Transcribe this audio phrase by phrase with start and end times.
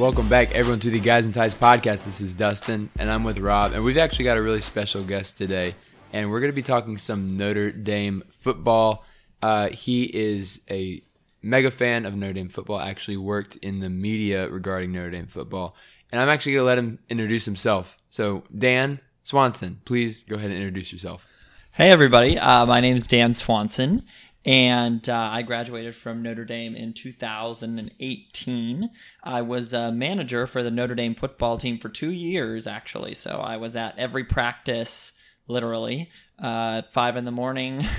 [0.00, 2.04] Welcome back, everyone, to the Guys and Ties podcast.
[2.04, 5.36] This is Dustin, and I'm with Rob, and we've actually got a really special guest
[5.36, 5.74] today,
[6.10, 9.04] and we're going to be talking some Notre Dame football.
[9.42, 11.02] Uh, he is a
[11.42, 12.80] mega fan of Notre Dame football.
[12.80, 15.76] Actually, worked in the media regarding Notre Dame football,
[16.10, 17.98] and I'm actually going to let him introduce himself.
[18.08, 21.26] So, Dan Swanson, please go ahead and introduce yourself.
[21.72, 22.38] Hey, everybody.
[22.38, 24.06] Uh, my name is Dan Swanson,
[24.44, 28.90] and uh, I graduated from Notre Dame in 2018.
[29.22, 33.14] I was a manager for the Notre Dame football team for two years, actually.
[33.14, 35.12] So I was at every practice,
[35.46, 36.10] literally,
[36.42, 37.84] uh, at five in the morning.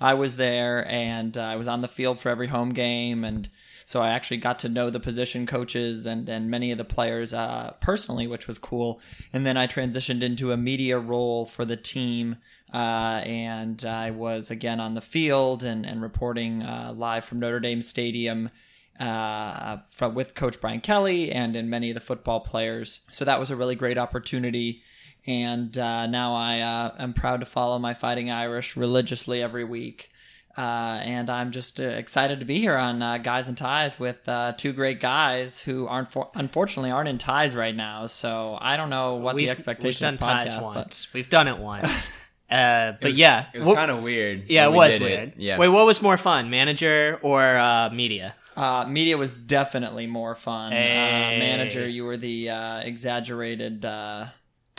[0.00, 3.48] I was there, and uh, I was on the field for every home game, and
[3.84, 7.34] so I actually got to know the position coaches and and many of the players
[7.34, 9.00] uh, personally, which was cool.
[9.32, 12.36] And then I transitioned into a media role for the team
[12.72, 17.60] uh, and I was again on the field and, and reporting uh, live from Notre
[17.60, 18.50] Dame Stadium
[18.98, 23.00] uh, from, with Coach Brian Kelly and in many of the football players.
[23.10, 24.82] So that was a really great opportunity.
[25.26, 30.10] And uh, now I uh, am proud to follow my Fighting Irish religiously every week.
[30.58, 34.28] Uh, and I'm just excited to be here on Guys and Ties with
[34.58, 38.06] two great guys who aren't for- unfortunately aren't in ties right now.
[38.08, 41.08] So I don't know what we've, the expectations we've done podcast, ties but once.
[41.14, 42.10] We've done it once.
[42.50, 44.50] Uh, but was- yeah, It was What- kind of weird.
[44.50, 45.32] yeah, it we was did weird.
[45.36, 45.56] Yeah.
[45.56, 48.34] Wait, what was more fun, manager or uh, media?
[48.56, 50.72] Uh, media was definitely more fun.
[50.72, 51.36] Hey.
[51.36, 54.26] Uh, manager, you were the uh, exaggerated uh,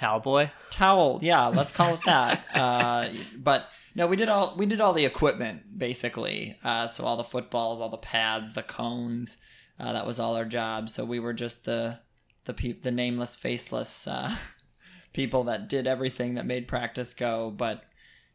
[0.01, 0.51] Towel boy.
[0.71, 1.19] towel.
[1.21, 2.43] Yeah, let's call it that.
[2.55, 6.57] uh, but no, we did all we did all the equipment basically.
[6.63, 9.37] Uh, so all the footballs, all the pads, the cones.
[9.79, 10.89] Uh, that was all our job.
[10.89, 11.99] So we were just the
[12.45, 14.35] the peop the nameless, faceless uh,
[15.13, 17.53] people that did everything that made practice go.
[17.55, 17.83] But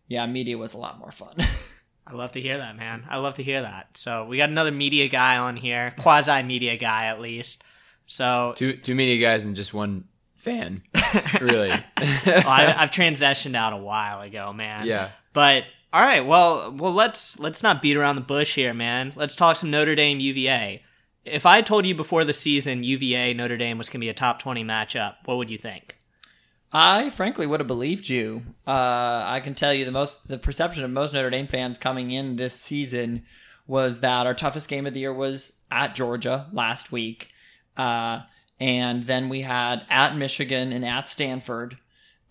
[0.07, 1.35] yeah, media was a lot more fun.
[2.07, 3.05] I love to hear that, man.
[3.11, 3.89] I love to hear that.
[3.95, 7.65] So we got another media guy on here, quasi media guy at least.
[8.07, 10.05] So two two media guys and just one
[10.47, 10.83] fan.
[11.41, 11.69] really.
[11.69, 14.87] well, I, I've transitioned out a while ago, man.
[14.87, 15.11] yeah.
[15.33, 19.13] But all right, well, well, let's let's not beat around the bush here, man.
[19.17, 20.83] Let's talk some Notre Dame UVA.
[21.25, 24.15] If I told you before the season UVA Notre Dame was going to be a
[24.15, 25.99] top twenty matchup, what would you think?
[26.73, 28.43] I frankly would have believed you.
[28.67, 32.11] Uh, I can tell you the most the perception of most Notre Dame fans coming
[32.11, 33.25] in this season
[33.67, 37.31] was that our toughest game of the year was at Georgia last week,
[37.77, 38.21] uh,
[38.59, 41.79] and then we had at Michigan and at Stanford,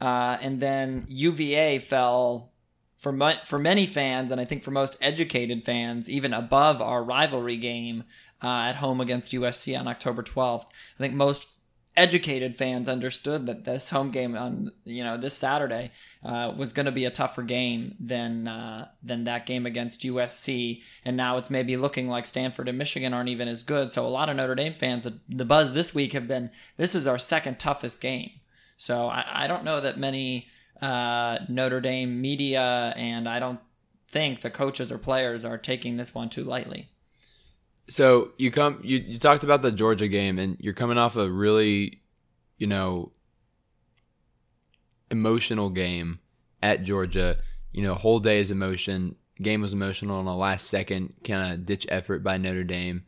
[0.02, 2.52] uh, and then UVA fell
[2.98, 7.58] for for many fans, and I think for most educated fans, even above our rivalry
[7.58, 8.04] game
[8.44, 10.68] uh, at home against USC on October twelfth.
[10.98, 11.48] I think most
[11.98, 15.92] educated fans understood that this home game on you know this Saturday
[16.24, 20.82] uh, was going to be a tougher game than uh, than that game against USC,
[21.04, 23.92] and now it's maybe looking like Stanford and Michigan aren't even as good.
[23.92, 27.08] So a lot of Notre Dame fans, the, buzz this week have been this is
[27.08, 28.32] our second toughest game.
[28.78, 30.48] So I, I don't know that many
[30.82, 33.60] uh, Notre Dame media and I don't
[34.10, 36.90] think the coaches or players are taking this one too lightly.
[37.88, 41.30] So you come you, you talked about the Georgia game and you're coming off a
[41.30, 42.02] really,
[42.58, 43.12] you know,
[45.12, 46.20] emotional game
[46.64, 47.38] at Georgia.
[47.72, 49.16] You know, whole day is emotion.
[49.42, 53.04] Game was emotional on a last second kind of ditch effort by Notre Dame,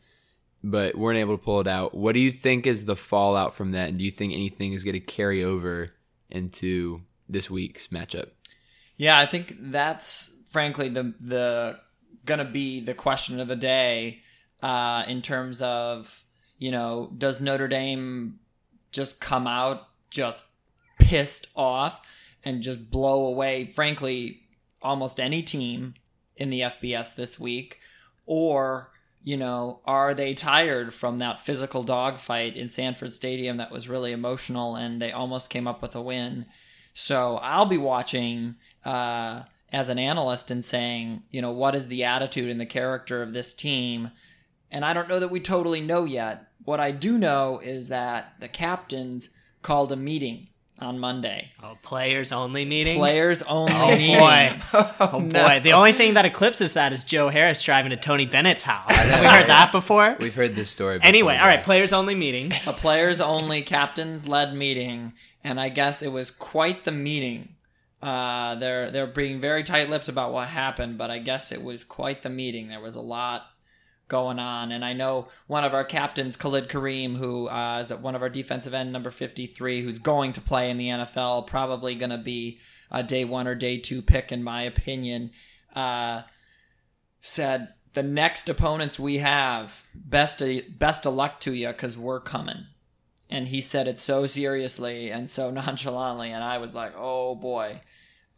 [0.62, 1.94] but weren't able to pull it out.
[1.94, 3.88] What do you think is the fallout from that?
[3.88, 5.94] And do you think anything is going to carry over
[6.30, 8.28] into this week's matchup?
[8.96, 11.78] Yeah, I think that's frankly the the
[12.24, 14.20] gonna be the question of the day
[14.62, 16.24] uh, in terms of
[16.58, 18.38] you know does Notre Dame
[18.90, 20.46] just come out just
[20.98, 22.00] pissed off
[22.44, 24.40] and just blow away frankly
[24.82, 25.94] almost any team
[26.36, 27.78] in the FBS this week
[28.26, 28.90] or
[29.22, 34.12] you know are they tired from that physical dogfight in Sanford Stadium that was really
[34.12, 36.46] emotional and they almost came up with a win
[36.98, 42.02] so I'll be watching uh, as an analyst and saying, you know, what is the
[42.02, 44.10] attitude and the character of this team?
[44.70, 46.46] And I don't know that we totally know yet.
[46.64, 49.30] What I do know is that the captains
[49.62, 50.48] called a meeting
[50.78, 51.50] on Monday.
[51.62, 52.98] Oh, players only meeting.
[52.98, 54.16] Players only Oh meeting.
[54.20, 54.60] boy!
[55.00, 55.60] Oh boy!
[55.62, 58.94] The only thing that eclipses that is Joe Harris driving to Tony Bennett's house.
[58.94, 60.16] Have we heard that before?
[60.20, 60.98] We've heard this story.
[60.98, 61.64] Before, Anyway, all right.
[61.64, 62.52] Players only meeting.
[62.66, 67.54] a players only captains led meeting, and I guess it was quite the meeting.
[68.00, 71.82] Uh, they're they're being very tight lipped about what happened, but I guess it was
[71.82, 72.68] quite the meeting.
[72.68, 73.46] There was a lot
[74.08, 78.00] going on, and I know one of our captains, Khalid Kareem, who uh, is at
[78.00, 81.46] one of our defensive end, number fifty three, who's going to play in the NFL,
[81.46, 82.58] probably going to be
[82.90, 85.30] a day one or day two pick, in my opinion.
[85.74, 86.22] Uh,
[87.20, 92.20] said the next opponents we have, best of, best of luck to you because we're
[92.20, 92.66] coming.
[93.30, 97.80] And he said it so seriously and so nonchalantly, and I was like, oh boy.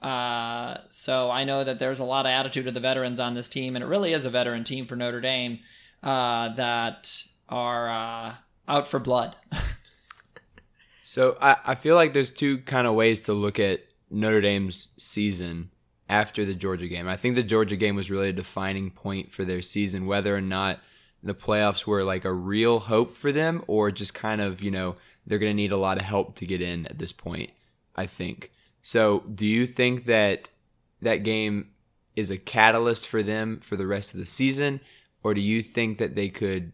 [0.03, 3.49] Uh, so I know that there's a lot of attitude of the veterans on this
[3.49, 5.61] team, and it really is a veteran team for Notre Dame
[6.03, 8.35] uh, that are uh,
[8.69, 9.37] out for blood.
[11.11, 13.81] So I, I feel like there's two kind of ways to look at
[14.13, 15.73] Notre Dame's season
[16.09, 17.09] after the Georgia game.
[17.09, 20.41] I think the Georgia game was really a defining point for their season, whether or
[20.41, 20.79] not
[21.21, 24.95] the playoffs were like a real hope for them or just kind of, you know,
[25.27, 27.51] they're going to need a lot of help to get in at this point,
[27.97, 28.53] I think.
[28.83, 30.51] So do you think that
[31.03, 31.71] that game
[32.17, 34.81] is a catalyst for them for the rest of the season?
[35.23, 36.73] Or do you think that they could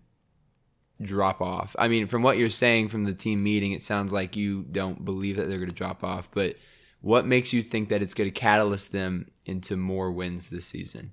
[1.02, 1.76] drop off.
[1.78, 5.04] I mean, from what you're saying from the team meeting, it sounds like you don't
[5.04, 6.30] believe that they're going to drop off.
[6.32, 6.56] But
[7.00, 11.12] what makes you think that it's going to catalyst them into more wins this season?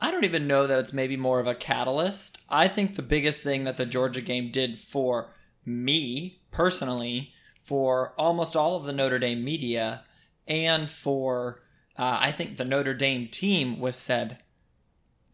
[0.00, 2.38] I don't even know that it's maybe more of a catalyst.
[2.48, 5.34] I think the biggest thing that the Georgia game did for
[5.64, 7.32] me personally,
[7.68, 10.02] for almost all of the Notre Dame media,
[10.46, 11.60] and for
[11.98, 14.38] uh, I think the Notre Dame team was said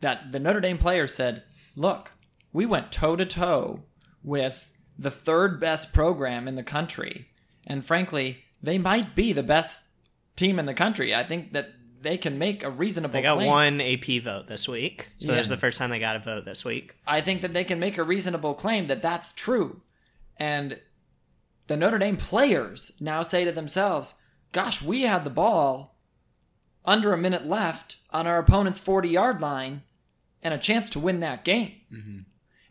[0.01, 1.45] that the Notre Dame players said,
[1.77, 2.11] "Look,
[2.53, 3.85] we went toe to toe
[4.25, 7.29] with the third best program in the country,
[7.67, 9.83] and frankly, they might be the best
[10.35, 11.15] team in the country.
[11.15, 11.71] I think that."
[12.05, 13.47] They can make a reasonable They got claim.
[13.49, 15.37] one AP vote this week, so Yeah.
[15.37, 16.97] there's the first time they got a vote this week.
[17.07, 19.81] I think that they can make a reasonable claim that that's true.
[20.37, 20.79] And
[21.67, 24.15] the Notre Dame players now say to themselves,
[24.53, 25.97] gosh, we had the ball
[26.85, 29.83] under a minute left on our opponent's 40 yard line
[30.43, 31.73] and a chance to win that game.
[31.93, 32.19] Mm-hmm.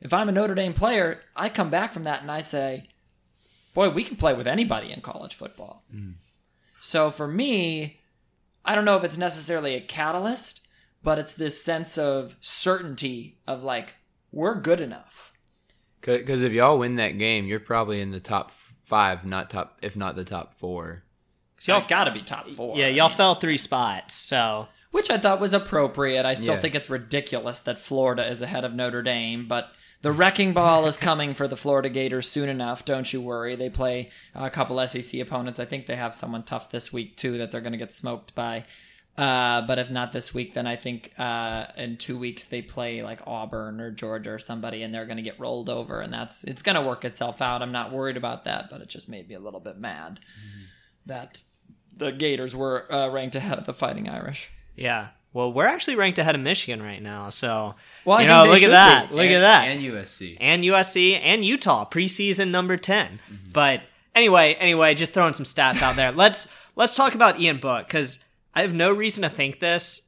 [0.02, 2.90] If I'm a Notre Dame player, I come back from that and I say,
[3.74, 5.84] boy, we can play with anybody in college football.
[5.94, 6.12] Mm-hmm.
[6.80, 8.02] So for me,
[8.66, 10.62] I don't know if it's necessarily a catalyst,
[11.02, 13.96] but it's this sense of certainty of like,
[14.32, 15.34] we're good enough.
[16.02, 18.52] Because if y'all win that game, you're probably in the top
[18.84, 21.04] five, not top, if not the top four.
[21.60, 22.78] So Y'all got to be top four.
[22.78, 24.14] yeah, y'all mean, fell three spots.
[24.14, 26.26] So which I thought was appropriate.
[26.26, 26.60] I still Yeah.
[26.62, 29.70] think it's ridiculous that Florida is ahead of Notre Dame, but
[30.02, 32.84] the wrecking ball is coming for the Florida Gators soon enough.
[32.86, 33.56] Don't you worry.
[33.56, 35.60] They play a couple SEC opponents.
[35.60, 38.36] I think they have someone tough this week too that they're going to get smoked
[38.36, 38.66] by.
[39.16, 43.04] Uh, but if not this week, then I think uh, in two weeks they play
[43.04, 46.44] like Auburn or Georgia or somebody, and they're going to get rolled over, and that's
[46.46, 47.62] it's going to work itself out.
[47.62, 50.20] I'm not worried about that, but it just made me a little bit mad
[51.06, 51.44] that
[51.96, 54.50] the Gators were uh, ranked ahead of the Fighting Irish.
[54.76, 57.30] yeah, Well, we're actually ranked ahead of Michigan right now.
[57.30, 59.10] So, Well, you know, look at that.
[59.10, 59.16] be.
[59.16, 59.68] Look and, at that.
[59.68, 60.38] And USC.
[60.40, 63.20] and USC and Utah preseason number 10.
[63.52, 63.82] But
[64.16, 66.12] anyway, anyway, just throwing some stats out there.
[66.24, 68.18] Let's let's talk about Ian Book cuz
[68.54, 70.02] I have no reason to think this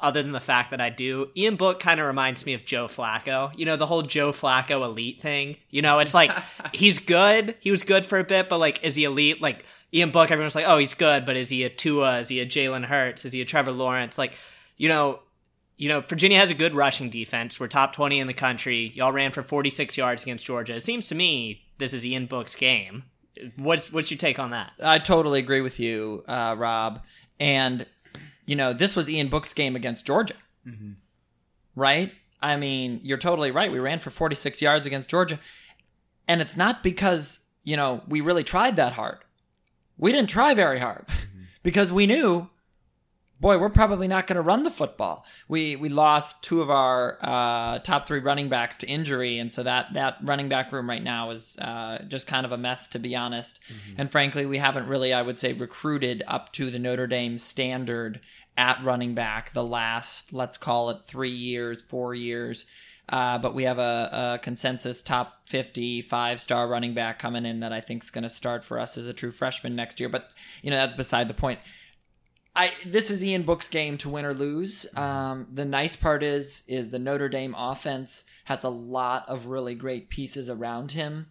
[0.00, 1.28] other than the fact that I do.
[1.36, 3.52] Ian Book kind of reminds me of Joe Flacco.
[3.56, 5.56] You know, the whole Joe Flacco elite thing.
[5.68, 6.30] You know, it's like
[6.72, 7.56] he's good.
[7.60, 9.42] He was good for a bit, but like is he elite?
[9.42, 12.20] Like Ian Book, everyone's like, "Oh, he's good, but is he a Tua?
[12.20, 13.24] Is he a Jalen Hurts?
[13.24, 14.34] Is he a Trevor Lawrence?" Like,
[14.76, 15.20] you know,
[15.76, 17.58] you know, Virginia has a good rushing defense.
[17.58, 18.92] We're top 20 in the country.
[18.94, 20.74] Y'all ran for 46 yards against Georgia.
[20.74, 23.04] It seems to me this is Ian Book's game.
[23.56, 24.72] What's what's your take on that?
[24.82, 27.00] I totally agree with you, uh, Rob.
[27.40, 27.86] And
[28.46, 30.34] you know, this was Ian Book's game against Georgia,
[30.66, 30.92] mm-hmm.
[31.74, 32.12] right?
[32.42, 33.70] I mean, you're totally right.
[33.70, 35.38] We ran for 46 yards against Georgia,
[36.28, 39.18] and it's not because you know we really tried that hard.
[39.96, 41.42] We didn't try very hard mm-hmm.
[41.62, 42.48] because we knew,
[43.40, 45.24] boy, we're probably not going to run the football.
[45.48, 49.62] We we lost two of our uh, top three running backs to injury, and so
[49.62, 52.98] that that running back room right now is uh, just kind of a mess, to
[52.98, 53.60] be honest.
[53.98, 58.20] And frankly, we haven't really, I would say, recruited up to the Notre Dame standard
[58.56, 62.66] at running back the last, let's call it three years, four years.
[63.08, 67.60] Uh, but we have a, a consensus top 50 five star running back coming in
[67.60, 70.08] that I think is going to start for us as a true freshman next year.
[70.08, 70.30] But,
[70.62, 71.58] you know, that's beside the point.
[72.60, 74.86] I this is Ian Book's game to win or lose.
[74.94, 79.74] Um, the nice part is is the Notre Dame offense has a lot of really
[79.74, 81.28] great pieces around him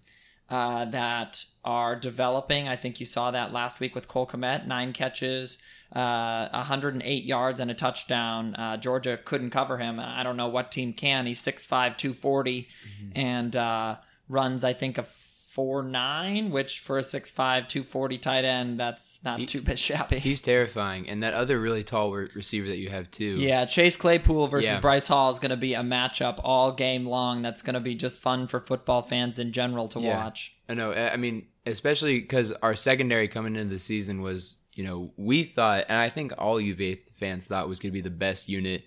[0.49, 2.67] uh, that are developing.
[2.67, 5.59] I think you saw that last week with Cole Kmet, nine catches,
[5.93, 8.55] uh, 108 yards and a touchdown.
[8.55, 9.99] Uh, Georgia couldn't cover him.
[9.99, 11.27] I don't know what team can.
[11.27, 12.67] He's 6'5", 240,
[13.13, 15.05] and uh, runs I think a
[15.49, 20.19] four nine, which for a 6'5", 240 tight end, that's not too bit shabby.
[20.19, 23.31] He's terrifying, and that other really tall re- receiver that you have too.
[23.31, 24.79] Yeah, Chase Claypool versus Yeah.
[24.79, 27.41] Bryce Hall is going to be a matchup all game long.
[27.41, 30.23] That's going to be just fun for football fans in general to Yeah.
[30.23, 30.55] watch.
[30.69, 30.91] I know.
[30.91, 35.43] I I mean, especially because our secondary coming into the season was, you know, we
[35.43, 38.85] thought, and I think all UVA fans thought was going to be the best unit.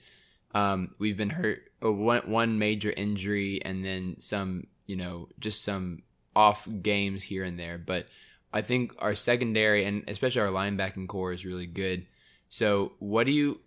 [0.54, 5.62] Um, we've been hurt oh, one one major injury, and then some, you know, just
[5.64, 6.02] some
[6.34, 7.78] off games here and there.
[7.78, 8.06] But
[8.52, 12.06] I think our secondary and especially our linebacking corps is really good.
[12.48, 13.60] So, what do you?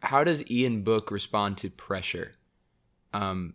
[0.00, 2.32] How does Ian Book respond to pressure?
[3.14, 3.54] Um,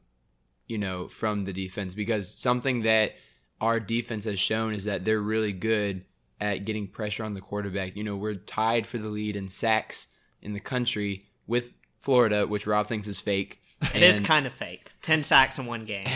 [0.68, 3.14] you know, from the defense because something that
[3.62, 6.06] our defense has shown is that they're really good
[6.40, 7.96] at getting pressure on the quarterback.
[7.96, 10.08] You know, we're tied for the lead in sacks
[10.42, 13.62] in the country with Florida, which Rob thinks is fake.
[13.94, 14.90] It is kind of fake.
[15.04, 16.08] 10 sacks in one game.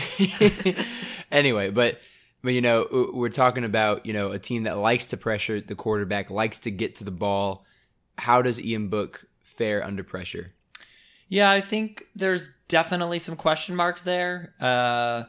[1.30, 2.00] anyway, but
[2.42, 5.74] but you know, we're talking about, you know, a team that likes to pressure the
[5.74, 7.64] quarterback, likes to get to the ball.
[8.18, 10.52] How does Ian Book fare under pressure?
[11.28, 14.54] Yeah, I think there's definitely some question marks there.
[14.60, 15.24] Uh,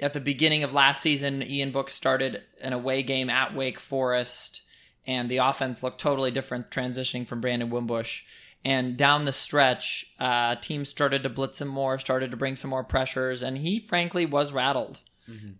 [0.00, 4.62] at the beginning of last season, Ian Book started an away game at Wake Forest,
[5.06, 8.22] and the offense looked totally different, transitioning from Brandon Wimbush.
[8.64, 12.70] And down the stretch, uh, teams started to blitz him more, started to bring some
[12.70, 15.00] more pressures, and he frankly was rattled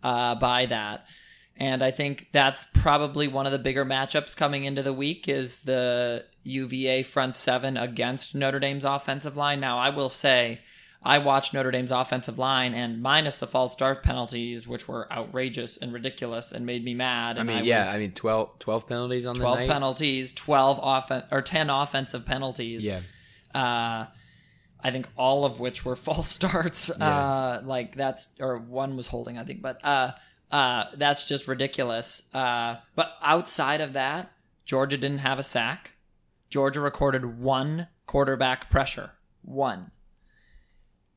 [0.03, 1.07] uh, by that.
[1.57, 5.61] And I think that's probably one of the bigger matchups coming into the week is
[5.61, 9.61] the UVA front seven against Notre Dame's offensive line.
[9.61, 10.61] Now, I will say,
[11.03, 15.77] I watched Notre Dame's offensive line, and minus the false start penalties, which were outrageous
[15.77, 17.39] and ridiculous and made me mad.
[17.39, 19.73] I mean, yeah, was- I mean 12, 12 penalties on 12 the night.
[19.73, 22.87] penalties, 12 offen- or 10 offensive penalties.
[22.87, 23.01] Yeah.
[23.55, 24.07] Uh,
[24.83, 26.91] I think all of which were false starts.
[26.91, 30.13] Uh, like that's or one was holding, I think, but uh,
[30.51, 32.23] uh, that's just ridiculous.
[32.35, 34.33] Uh, but outside of that,
[34.65, 35.93] Georgia didn't have a sack.
[36.49, 39.13] Georgia recorded one quarterback pressure.
[39.43, 39.93] One.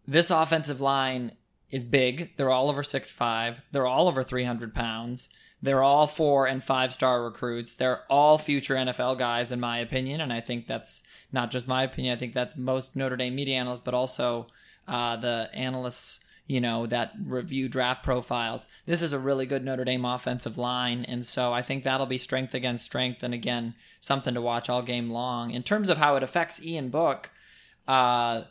[0.07, 1.33] This offensive line
[1.71, 2.35] is big.
[2.37, 3.61] They're all over six five.
[3.71, 5.29] They're all over 300 pounds.
[5.63, 7.75] They're all four and five star recruits.
[7.75, 10.19] They're all future NFL guys, in my opinion.
[10.19, 11.01] And I think that's
[11.31, 12.13] not just my opinion.
[12.13, 14.47] I think that's most Notre Dame media analysts, but also
[14.89, 18.65] uh, the analysts, you know, that review draft profiles.
[18.85, 21.05] This is a really good Notre Dame offensive line.
[21.05, 23.23] And so I think that'll be strength against strength.
[23.23, 25.51] And again, something to watch all game long.
[25.51, 27.31] In terms of how it affects Ian Book,
[27.87, 28.43] uh,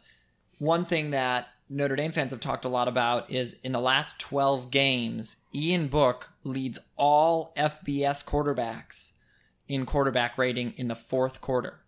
[0.58, 4.18] one thing that Notre Dame fans have talked a lot about is in the last
[4.20, 9.12] 12 games, Ian Book leads all FBS quarterbacks
[9.68, 11.80] in quarterback rating in the fourth quarter.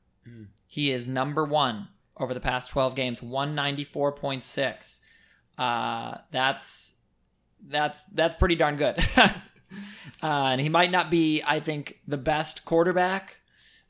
[0.66, 5.00] He is number one over the past 12 games, 194.6.
[5.58, 6.94] Uh, that's
[7.66, 8.98] that's that's pretty darn good.
[9.16, 9.32] uh,
[10.22, 13.36] and he might not be, I think, the best quarterback,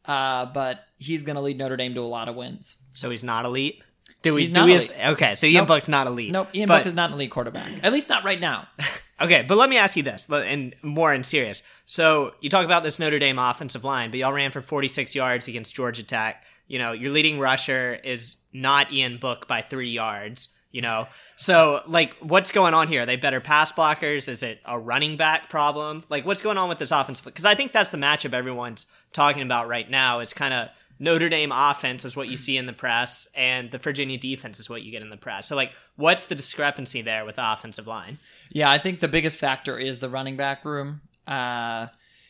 [0.06, 2.76] uh, but he's going to lead Notre Dame to a lot of wins.
[2.92, 3.82] So he's not elite.
[4.23, 4.46] Do we?
[4.46, 4.75] He's do we?
[4.75, 4.92] elite.
[5.06, 5.68] Okay, so Ian Nope.
[5.68, 6.32] Book's not elite.
[6.32, 7.70] Nope, Ian but, Book is not an elite quarterback.
[7.82, 8.68] At least not right now.
[9.20, 11.62] Okay, but let me ask you this, and more in serious.
[11.87, 15.46] So you talk about this Notre Dame offensive line, but y'all ran for 46 yards
[15.46, 16.42] against Georgia Tech.
[16.66, 20.49] You know, your leading rusher is not Ian Book by three yards.
[20.73, 21.06] You know,
[21.37, 23.02] so like, what's going on here?
[23.02, 24.28] Are they better pass blockers?
[24.28, 26.02] Is it a running back problem?
[26.08, 27.20] Like, what's going on with this offense?
[27.20, 30.18] Because I think that's the matchup everyone's talking about right now.
[30.18, 33.78] Is kind of Notre Dame offense is what you see in the press, and the
[33.78, 35.48] Virginia defense is what you get in the press.
[35.48, 38.18] So like, what's the discrepancy there with the offensive line?
[38.50, 41.00] Yeah, I think the biggest factor is the running back room.
[41.26, 41.88] Uh,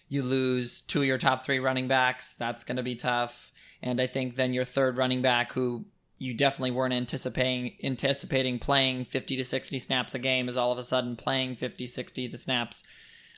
[0.09, 2.35] you lose two of your top three running backs.
[2.35, 3.53] That's going to be tough.
[3.83, 5.85] And I think then your third running back, who
[6.19, 10.79] you definitely weren't anticipating anticipating playing 50 to 60 snaps a game, is all of
[10.79, 12.83] a sudden playing 50, 60 to snaps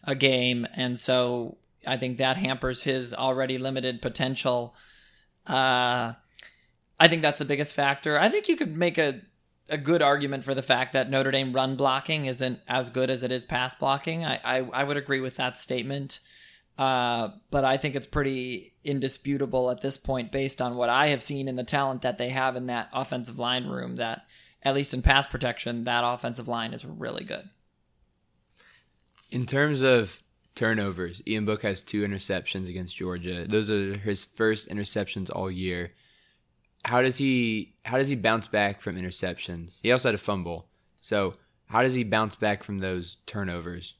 [0.04, 0.66] a game.
[0.75, 1.56] And so
[1.87, 4.75] I think that hampers his already limited potential.
[5.47, 6.15] Uh,
[6.99, 8.19] I think that's the biggest factor.
[8.19, 9.23] I think you could make a
[9.69, 13.25] a good argument for the fact that Notre Dame run blocking isn't as good as
[13.25, 14.25] it is pass blocking.
[14.25, 16.21] I I, I would agree with that statement.
[16.79, 21.23] Uh, but I think it's pretty indisputable at this point, based on what I have
[21.23, 23.97] seen in the talent that they have in that offensive line room.
[23.97, 24.26] That
[24.62, 27.49] at least in pass protection, that offensive line is really good.
[29.31, 30.23] In terms of
[30.57, 33.47] turnovers, Ian Book has two interceptions against Georgia.
[33.47, 35.93] Those are his first interceptions all year.
[36.85, 39.79] How does he how does he bounce back from interceptions?
[39.83, 40.67] He also had a fumble.
[41.01, 41.35] So
[41.67, 43.95] how does he bounce back from those turnovers?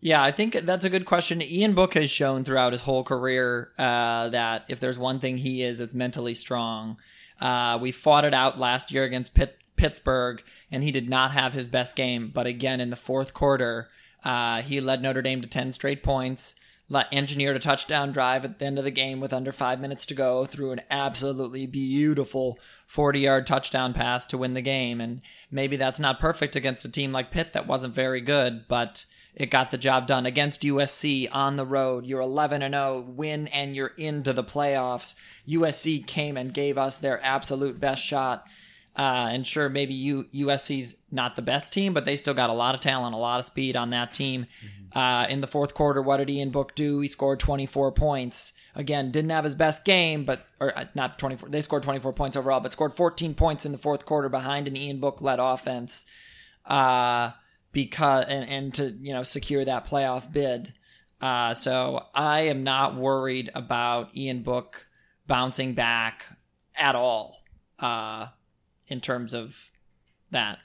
[0.00, 1.40] Yeah, I think that's a good question.
[1.40, 5.62] Ian Book has shown throughout his whole career uh, that if there's one thing he
[5.62, 6.98] is, it's mentally strong.
[7.40, 11.54] Uh, we fought it out last year against Pitt, Pittsburgh, and he did not have
[11.54, 12.30] his best game.
[12.34, 13.88] But again, in the fourth quarter,
[14.24, 16.54] uh, he led Notre Dame to 10 straight points,
[17.12, 20.14] engineered a touchdown drive at the end of the game with under five minutes to
[20.14, 25.00] go through an absolutely beautiful 40 yard touchdown pass to win the game.
[25.00, 29.06] And maybe that's not perfect against a team like Pitt that wasn't very good, but
[29.34, 32.06] it got the job done against USC on the road.
[32.06, 35.14] You're 11 and 0, win and you're into the playoffs.
[35.48, 38.46] USC came and gave us their absolute best shot.
[38.96, 42.52] Uh, and sure, maybe U- USC's not the best team, but they still got a
[42.52, 44.46] lot of talent, a lot of speed on that team.
[44.92, 47.00] Uh, in the fourth quarter, what did Ian Book do?
[47.00, 48.52] He scored 24 points.
[48.76, 51.48] Again, didn't have his best game, but or uh, not 24.
[51.48, 54.76] They scored 24 points overall, but scored 14 points in the fourth quarter behind an
[54.76, 56.04] Ian Book led offense.
[56.64, 57.32] Uh,
[57.74, 60.72] because and, and to you know secure that playoff bid.
[61.20, 64.86] Uh, so I am not worried about Ian Book
[65.26, 66.24] bouncing back
[66.76, 67.38] at all
[67.78, 68.28] uh,
[68.88, 69.70] in terms of
[70.30, 70.58] that.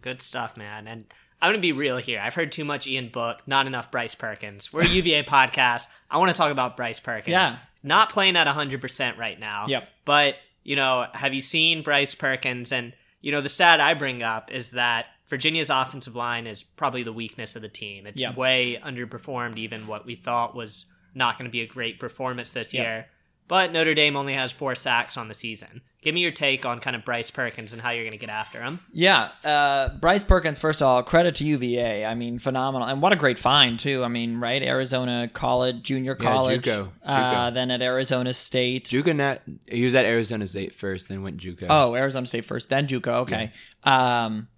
[0.00, 0.86] Good stuff, man.
[0.88, 1.04] And
[1.40, 2.20] I'm going to be real here.
[2.20, 4.72] I've heard too much Ian Book, not enough Bryce Perkins.
[4.72, 5.86] We're a UVA podcast.
[6.10, 7.32] I want to talk about Bryce Perkins.
[7.32, 7.58] Yeah.
[7.82, 9.66] Not playing at 100% right now.
[9.68, 9.88] Yep.
[10.04, 12.72] But, you know, have you seen Bryce Perkins?
[12.72, 17.02] And, you know, the stat I bring up is that Virginia's offensive line is probably
[17.02, 18.06] the weakness of the team.
[18.06, 18.36] It's Yep.
[18.36, 22.72] way underperformed even what we thought was not going to be a great performance this
[22.72, 22.84] Yep.
[22.84, 23.06] year.
[23.48, 25.82] But Notre Dame only has four sacks on the season.
[26.02, 28.28] Give me your take on kind of Bryce Perkins and how you're going to get
[28.28, 28.80] after him.
[28.92, 30.58] Yeah, uh, Bryce Perkins.
[30.58, 32.04] First of all, credit to UVA.
[32.04, 34.02] I mean, phenomenal, and what a great find too.
[34.02, 37.54] I mean, right, Arizona college, junior Yeah, college, JUCO, Uh, JUCO.
[37.54, 38.86] then at Arizona State.
[38.86, 41.66] Juco net he was at Arizona State first, then went Juco.
[41.70, 43.12] Oh, Arizona State first, then JUCO.
[43.22, 43.52] Okay.
[43.84, 44.48] Um,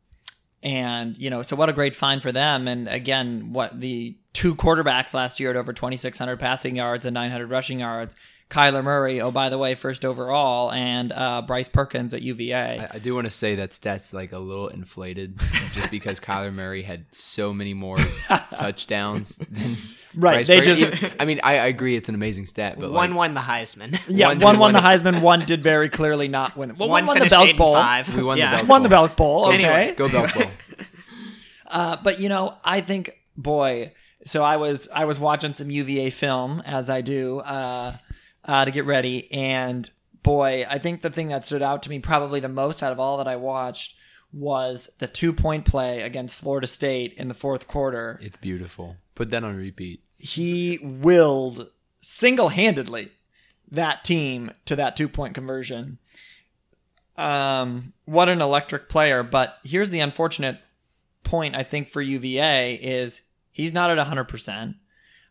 [0.63, 2.67] and you know, so what a great find for them.
[2.67, 7.51] And again, what the two quarterbacks last year at over 2,600 passing yards and 900
[7.51, 8.15] rushing yards.
[8.55, 12.55] Kyler Murray, oh by the way, first overall, and uh, Bryce Perkins at UVA.
[12.81, 15.38] I, I do want to say that stat's like a little inflated
[15.73, 17.99] just because Kyler Murray had so many more
[18.57, 19.77] touchdowns than
[20.17, 20.79] Right, Bryce they Perkins.
[21.01, 23.40] just- I mean, I, I agree it's an amazing stat, but one like, won the
[23.40, 23.99] Heisman.
[24.07, 26.77] yeah, one one, did won the Heisman, one did very clearly not win.
[26.77, 27.75] Well, one, one won the finished Belk Bowl.
[27.75, 28.14] five.
[28.14, 28.57] We won the yeah.
[28.59, 29.07] Belk Won the Bowl.
[29.09, 29.45] Belk Bowl.
[29.47, 29.64] Okay.
[29.64, 29.95] Anyway.
[29.97, 30.45] go Belk Bowl.
[31.67, 33.93] Uh, but you know, I think, boy.
[34.27, 37.97] So I was I was watching some UVA film as I do uh,
[38.45, 39.89] uh, to get ready, and
[40.23, 43.01] boy, I think the thing that stood out to me probably the most out of
[43.01, 43.97] all that I watched
[44.33, 48.19] was the two point play against Florida State in the fourth quarter.
[48.21, 48.97] It's beautiful.
[49.15, 50.03] Put that on repeat.
[50.19, 53.13] He willed single handedly
[53.71, 55.99] that team to that two point conversion.
[57.17, 59.23] Um, what an electric player!
[59.23, 60.59] But here's the unfortunate
[61.23, 63.21] point I think for UVA is
[63.53, 64.75] he's not at 100%.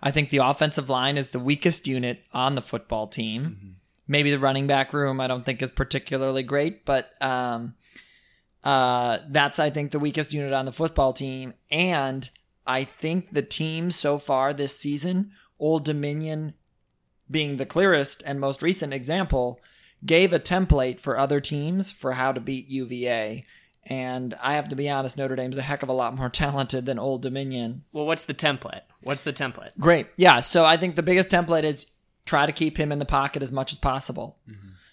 [0.06, 3.78] I think the offensive line is the weakest unit on the football team.
[4.06, 7.76] Maybe the running back room I don't think is particularly great, but um,
[8.66, 11.54] uh, that's I think the weakest unit on the football team.
[11.72, 12.30] And
[12.68, 16.54] I think the team so far this season, Old Dominion,
[17.32, 19.62] being the clearest and most recent example,
[20.06, 23.46] gave a template for other teams for how to beat UVA.
[23.86, 26.86] And I have to be honest, Notre Dame's a heck of a lot more talented
[26.86, 27.84] than Old Dominion.
[27.92, 28.82] Well, what's the template?
[29.02, 29.72] What's the template?
[29.80, 30.08] Great.
[30.16, 30.40] Yeah.
[30.40, 31.88] So I think the biggest template is
[32.26, 34.38] try to keep him in the pocket as much as possible.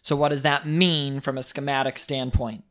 [0.03, 2.65] So, what does that mean from a schematic standpoint?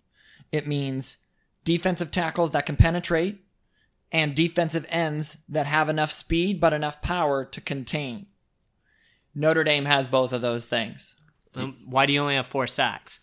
[0.51, 1.17] It means
[1.63, 3.43] defensive tackles that can penetrate
[4.11, 8.27] and defensive ends that have enough speed but enough power to contain.
[9.35, 11.15] Notre Dame has both of those things.
[11.55, 13.19] Um, why do you only have four sacks?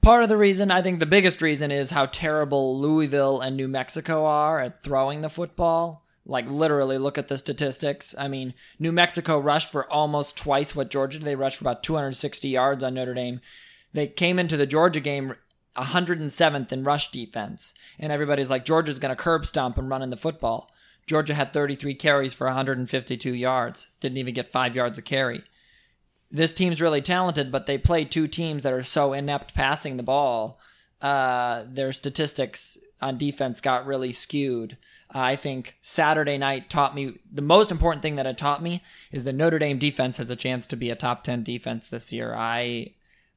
[0.00, 3.68] Part of the reason, I think the biggest reason, is how terrible Louisville and New
[3.68, 6.04] Mexico are at throwing the football.
[6.24, 8.14] Like, literally, look at the statistics.
[8.16, 11.24] I mean, New Mexico rushed for almost twice what Georgia did.
[11.24, 13.40] They rushed for about 260 yards on Notre Dame.
[13.92, 15.34] They came into the Georgia game
[15.76, 17.74] 107th in rush defense.
[17.98, 20.70] And everybody's like, Georgia's going to curb stomp and run in the football.
[21.06, 23.88] Georgia had 33 carries for 152 yards.
[24.00, 25.44] Didn't even get five yards a carry
[26.30, 30.02] this team's really talented, but they play two teams that are so inept passing the
[30.02, 30.58] ball.
[31.00, 34.76] Uh, their statistics on defense got really skewed.
[35.10, 39.24] I think Saturday night taught me the most important thing that it taught me is
[39.24, 42.34] the Notre Dame defense has a chance to be a top ten defense this year.
[42.34, 42.92] I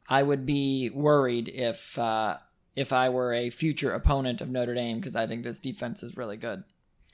[0.09, 2.37] I would be worried if uh,
[2.75, 6.17] if I were a future opponent of Notre Dame because I think this defense is
[6.17, 6.63] really good.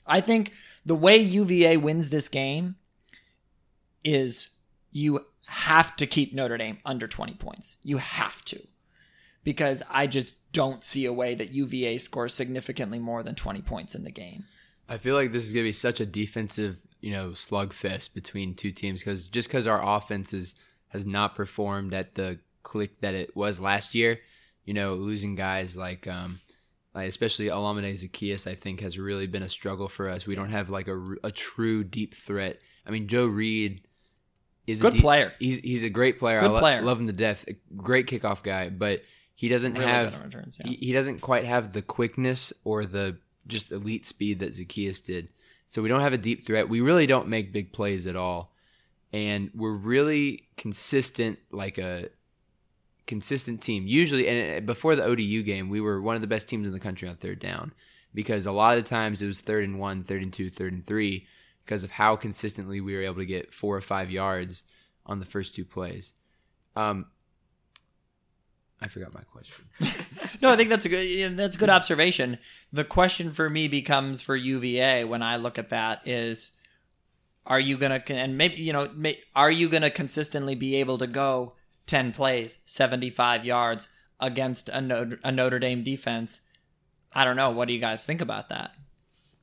[0.06, 0.52] I think
[0.84, 2.76] the way UVA wins this game
[4.02, 4.48] is
[4.98, 7.76] you have to keep Notre Dame under 20 points.
[7.82, 8.60] You have to.
[9.44, 13.94] Because I just don't see a way that UVA scores significantly more than 20 points
[13.94, 14.44] in the game.
[14.88, 18.54] I feel like this is going to be such a defensive, you know, slugfest between
[18.54, 20.54] two teams because just because our offense is,
[20.88, 24.18] has not performed at the click that it was last year,
[24.64, 26.40] you know, losing guys like, um,
[26.94, 30.26] like especially Olamide Zaccheaus, I think has really been a struggle for us.
[30.26, 32.60] We don't have like a, a true deep threat.
[32.84, 33.82] I mean, Joe Reed
[34.68, 35.32] is Good a deep- player.
[35.38, 36.40] He's he's a great player.
[36.40, 36.82] Good I lo- player.
[36.82, 37.44] love him to death.
[37.48, 39.02] A great kickoff guy, but
[39.34, 40.68] he doesn't Really have good on returns, yeah.
[40.70, 45.28] he, he doesn't quite have the quickness or the just elite speed that Zaccheaus did.
[45.68, 46.68] So we don't have a deep threat.
[46.68, 48.52] We really don't make big plays at all.
[49.12, 52.08] And we're really consistent like a
[53.06, 53.86] consistent team.
[53.86, 56.80] Usually and before the ODU game, we were one of the best teams in the
[56.80, 57.72] country on third down
[58.14, 60.72] because a lot of the times it was third and one, third and two, third
[60.72, 61.26] and 3
[61.68, 64.62] because of how consistently we were able to get 4 or 5 yards
[65.04, 66.14] on the first two plays.
[66.74, 67.06] Um
[68.80, 69.66] I forgot my question.
[70.40, 72.38] No, I think that's a good that's a good observation.
[72.72, 76.52] The question for me becomes for UVA when I look at that is
[77.44, 81.08] are you to and maybe you know may, are you to consistently be able to
[81.08, 81.54] go
[81.86, 83.88] 10 plays, 75 yards
[84.20, 86.40] against a Notre, a Notre Dame defense?
[87.12, 87.50] I don't know.
[87.50, 88.74] What do you guys think about that?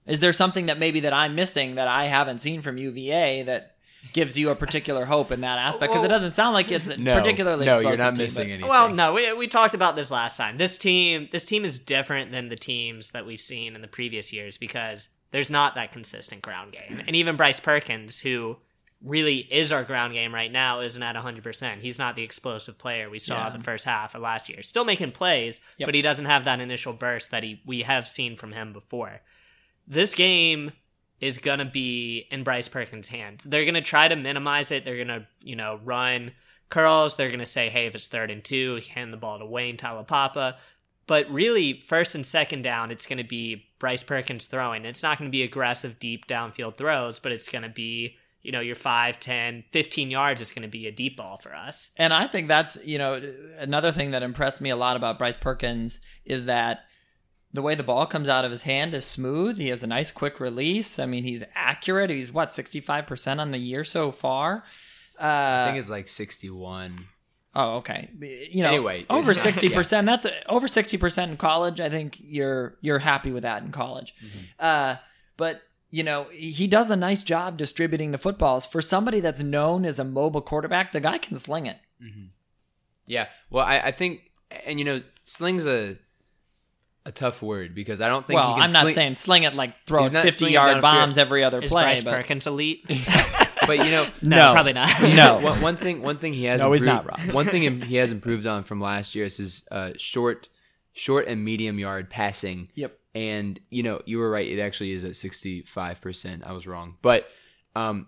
[0.08, 3.76] Is there something that maybe that I'm missing that I haven't seen from UVA that
[4.14, 5.92] gives you a particular hope in that aspect?
[5.92, 8.52] Because it doesn't sound like it's No, particularly no, you're explosive not team, missing but-
[8.54, 8.70] anything.
[8.70, 10.58] Well, no, we, we talked about this last time.
[10.58, 14.32] This team, this team is different than the teams that we've seen in the previous
[14.32, 18.58] years because there's not that consistent ground game, and even Bryce Perkins, who
[19.04, 21.44] really is our ground game right now, isn't at 100.
[21.44, 23.58] percent He's not the explosive player we saw Yeah.
[23.58, 24.62] the first half of last year.
[24.64, 25.88] Still making plays, Yep.
[25.88, 29.22] but he doesn't have that initial burst that he we have seen from him before.
[29.88, 30.72] This game
[31.20, 33.44] is going to be in Bryce Perkins' hands.
[33.46, 34.84] They're going to try to minimize it.
[34.84, 36.32] They're going to, you know, run
[36.70, 37.16] curls.
[37.16, 39.78] They're going to say, hey, if it's third and two, hand the ball to Wayne
[39.78, 40.56] Taulapapa.
[41.08, 44.86] But really, first and second down, it's going to be Bryce Perkins throwing.
[44.86, 48.52] It's not going to be aggressive, deep downfield throws, but it's going to be, you
[48.52, 51.92] know, your 5, 10, 15 yards is going to be a deep ball for us.
[51.96, 53.22] And I think that's, you know,
[53.60, 56.86] another thing that impressed me a lot about Bryce Perkins is that
[57.56, 59.58] the way the ball comes out of his hand is smooth.
[59.58, 61.00] He has a nice quick release.
[61.00, 62.10] I mean, he's accurate.
[62.10, 64.64] He's what, 65% on the year so far?
[65.20, 67.06] Uh, I think it's like 61.
[67.56, 68.10] oh, okay.
[68.52, 69.40] You know, Anyway, over yeah.
[69.42, 71.80] 60%, that's over 60% in college.
[71.80, 74.14] I think you're you're happy with that in college.
[74.60, 74.96] Uh,
[75.38, 78.66] but you know, he does a nice job distributing the footballs.
[78.66, 81.78] For somebody that's known as a mobile quarterback, the guy can sling it.
[83.08, 83.28] Yeah.
[83.50, 84.32] Well, I, I think,
[84.66, 85.98] and you know, sling's a
[87.06, 88.40] a tough word because I don't think.
[88.40, 91.62] well, he can I'm not saying sling it like throw 50 yard bombs every other
[91.62, 91.84] Is play.
[91.84, 92.86] Bryce but Perkins elite?
[93.68, 94.54] but you know, No.
[94.54, 95.02] probably not.
[95.02, 95.40] No.
[95.40, 96.62] one, one thing, one thing he has.
[96.62, 97.34] No, he's improved, not, Rob.
[97.34, 100.50] One thing he has improved on from last year is his uh, short,
[100.94, 102.70] short and medium yard passing.
[102.76, 102.98] Yep.
[103.14, 104.48] And you know, you were right.
[104.48, 106.44] It actually is at sixty five percent.
[106.46, 107.30] I was wrong, but
[107.76, 108.08] um,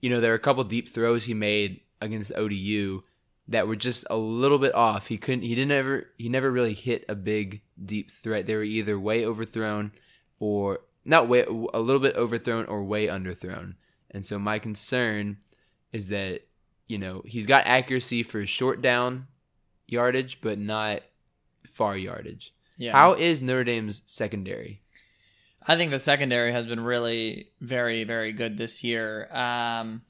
[0.00, 3.02] you know, there are a couple deep throws he made against ODU
[3.48, 5.08] that were just a little bit off.
[5.08, 5.42] He couldn't.
[5.42, 6.06] He didn't ever.
[6.16, 8.46] He never really hit a big deep threat.
[8.46, 9.92] They were either way overthrown
[10.38, 13.74] or not way a little bit overthrown or way underthrown.
[14.10, 15.38] And so my concern
[15.92, 16.42] is that
[16.86, 19.26] you know, he's got accuracy for short down
[19.86, 21.02] yardage, but not
[21.70, 22.54] far yardage.
[22.76, 22.92] Yeah.
[22.92, 24.82] How is Notre Dame's secondary?
[25.66, 29.32] I think the secondary has been really very, very good this year.
[29.34, 30.02] Um,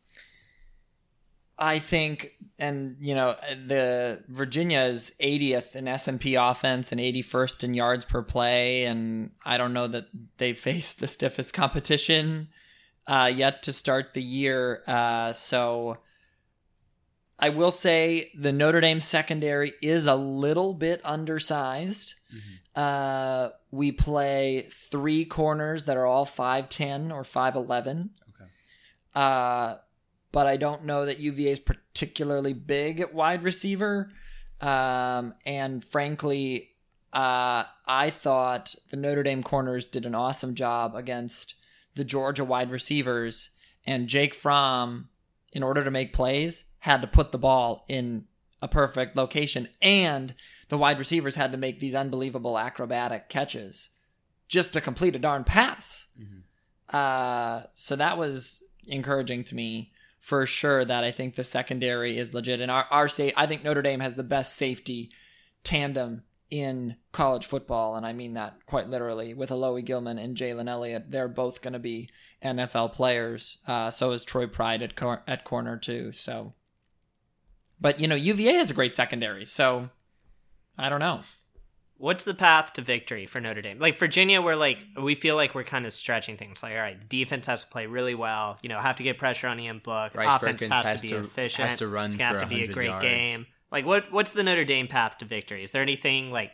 [1.58, 3.36] I think, and you know,
[3.66, 9.56] the Virginia is 80th in S&P offense and 81st in yards per play, and I
[9.56, 10.06] don't know that
[10.38, 12.48] they faced the stiffest competition
[13.06, 14.82] uh, yet to start the year.
[14.86, 15.98] Uh, so
[17.38, 22.14] I will say the Notre Dame secondary is a little bit undersized.
[22.74, 28.10] Uh, we play three corners that are all 5'10 or 5'11.
[28.30, 28.50] Okay.
[29.14, 29.76] Uh,
[30.34, 34.10] but I don't know that UVA is particularly big at wide receiver.
[34.60, 36.70] Um, and frankly,
[37.12, 41.54] uh, I thought the Notre Dame corners did an awesome job against
[41.94, 43.50] the Georgia wide receivers.
[43.86, 45.08] And Jake Fromm,
[45.52, 48.24] in order to make plays, had to put the ball in
[48.60, 49.68] a perfect location.
[49.80, 50.34] And
[50.68, 53.90] the wide receivers had to make these unbelievable acrobatic catches
[54.48, 56.08] just to complete a darn pass.
[56.92, 59.92] Uh, so that was encouraging to me
[60.24, 62.62] for sure that I think the secondary is legit.
[62.62, 65.10] And our, our sa- I think Notre Dame has the best safety
[65.64, 67.94] tandem in college football.
[67.94, 71.10] And I mean that quite literally with Alohi Gilman and Jalen Elliott.
[71.10, 72.08] They're both going to be
[72.42, 73.58] NFL players.
[73.66, 76.10] Uh, so is Troy Pride at, cor- at corner too.
[76.12, 76.54] So,
[77.78, 79.44] but you know, UVA has a great secondary.
[79.44, 79.90] So
[80.78, 81.20] I don't know.
[81.96, 83.78] What's the path to victory for Notre Dame?
[83.78, 86.62] Like Virginia, we're like we feel like we're kind of stretching things.
[86.62, 88.58] Like, all right, the defense has to play really well.
[88.62, 90.12] You know, have to get pressure on Ian Book.
[90.12, 91.68] Bryce Offense has, has to be to- efficient.
[91.70, 93.04] has to run It's gonna for have to be a great yards.
[93.04, 93.46] game.
[93.70, 95.62] Like, what what's the Notre Dame path to victory?
[95.62, 96.50] Is there anything like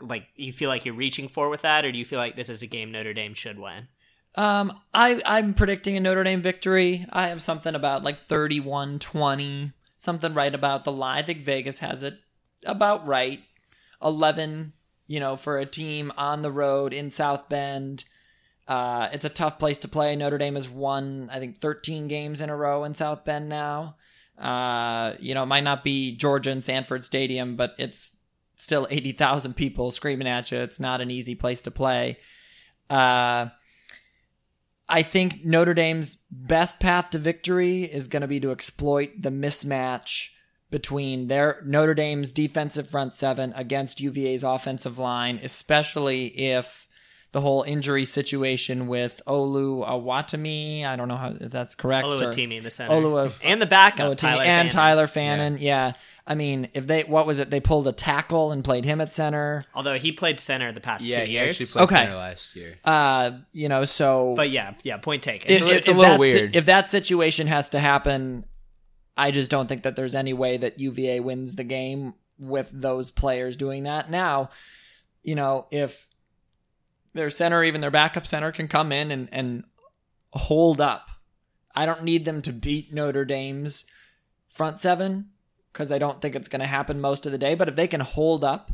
[0.00, 2.48] like you feel like you're reaching for with that, or do you feel like this
[2.48, 3.88] is a game Notre Dame should win?
[4.36, 7.04] Um, I I'm predicting a Notre Dame victory.
[7.12, 11.18] I have something about like 31-20, something right about the line.
[11.18, 12.18] I think Vegas has it
[12.64, 13.40] about right.
[14.02, 14.72] 11,
[15.06, 18.04] you know, for a team on the road in South Bend.
[18.68, 20.14] Uh, it's a tough place to play.
[20.14, 23.96] Notre Dame has won, I think, 13 games in a row in South Bend now.
[24.38, 28.12] Uh, you know, it might not be Georgia and Sanford Stadium, but it's
[28.56, 30.58] still 80,000 people screaming at you.
[30.58, 32.18] It's not an easy place to play.
[32.88, 33.48] Uh,
[34.88, 39.30] I think Notre Dame's best path to victory is going to be to exploit the
[39.30, 40.30] mismatch
[40.70, 46.86] between their Notre Dame's defensive front seven against UVA's offensive line, especially if
[47.32, 52.04] the whole injury situation with Olu Awatami, I don't know how if that's correct.
[52.04, 54.70] or- Oluwatimi in the center, Olu- and the backup, Oluwatimi Tyler and Fannin.
[54.70, 55.58] Tyler Fannin.
[55.60, 55.92] Yeah.
[56.26, 57.50] I mean, if they what was it?
[57.50, 59.64] They pulled a tackle and played him at center.
[59.76, 61.50] Although he played center the past Yeah, two he years.
[61.60, 61.94] actually played Okay.
[62.04, 62.78] center last year.
[62.84, 64.96] Uh, you know, so but yeah, yeah.
[64.96, 65.50] Point taken.
[65.52, 66.56] if, a it's a little that si- weird.
[66.56, 68.44] if that situation has to happen,
[69.20, 73.10] I just don't think that there's any way that UVA wins the game with those
[73.10, 74.10] players doing that.
[74.10, 74.48] Now,
[75.22, 76.08] you know, if
[77.12, 79.64] their center, even their backup center, can come in and, and
[80.32, 81.10] hold up,
[81.74, 83.84] I don't need them to beat Notre Dame's
[84.48, 85.28] front seven
[85.70, 87.54] because I don't think it's going to happen most of the day.
[87.54, 88.72] But if they can hold up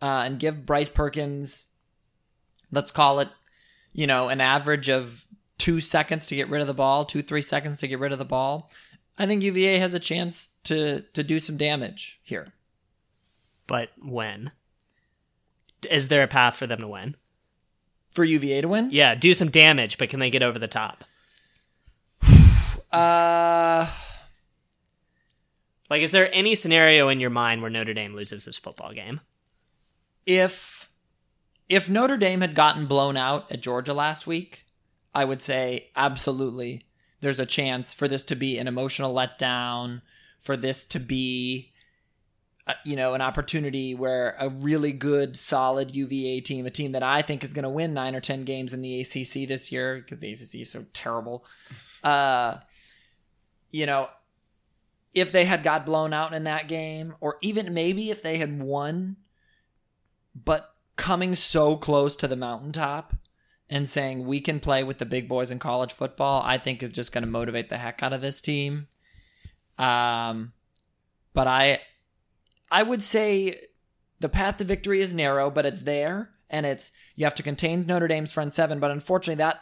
[0.00, 1.66] uh, and give Bryce Perkins,
[2.70, 3.30] let's call it,
[3.92, 5.26] you know, an average of
[5.58, 8.20] two seconds to get rid of the ball, two three seconds to get rid of
[8.20, 8.70] the ball,
[9.18, 12.52] I think UVA has a chance to to do some damage here.
[13.66, 14.52] but when?
[15.90, 17.16] Is there a path for them to win?
[18.12, 21.04] For UVA to win, Yeah, do some damage, but can they get over the top?
[22.92, 23.88] uh,
[25.90, 29.20] Like, is there any scenario in your mind where Notre Dame loses this football game?
[30.24, 30.88] if
[31.68, 34.66] if Notre Dame had gotten blown out at Georgia last week,
[35.14, 36.84] I would say absolutely
[37.22, 40.02] there's a chance for this to be an emotional letdown,
[40.40, 41.72] for this to be
[42.64, 47.02] uh, you know, an opportunity where a really good, solid UVA team, a team that
[47.02, 49.96] I think is going to win nine or ten games in the ACC this year
[49.96, 51.44] because the ACC is so terrible.
[52.04, 52.58] Uh,
[53.70, 54.08] you know,
[55.14, 58.60] if they had got blown out in that game, or even maybe if they had
[58.60, 59.16] won,
[60.34, 63.14] but coming so close to the mountaintop
[63.72, 66.92] and saying we can play with the big boys in college football, I think is
[66.92, 68.86] just going to motivate the heck out of this team.
[69.78, 70.52] Um,
[71.32, 71.80] but I,
[72.70, 73.62] I would say
[74.20, 77.80] the path to victory is narrow, but it's there, and it's you have to contain
[77.80, 78.78] Notre Dame's front seven.
[78.78, 79.60] But unfortunately, that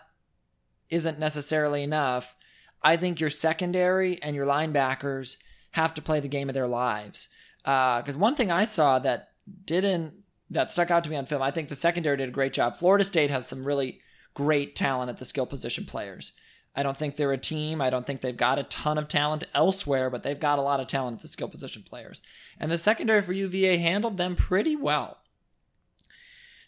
[0.90, 2.36] isn't necessarily enough.
[2.82, 5.36] I think your secondary and your linebackers
[5.72, 7.28] have to play the game of their lives.
[7.62, 9.28] Because one thing I saw that
[9.64, 10.14] didn't
[10.50, 12.76] that stuck out to me on film, I think the secondary did a great job.
[12.76, 14.00] Florida State has some really
[14.34, 16.32] great talent at the skill position players.
[16.74, 17.80] I don't think they're a team.
[17.80, 20.80] I don't think they've got a ton of talent elsewhere, but they've got a lot
[20.80, 22.22] of talent at the skill position players.
[22.58, 25.18] And the secondary for UVA handled them pretty well.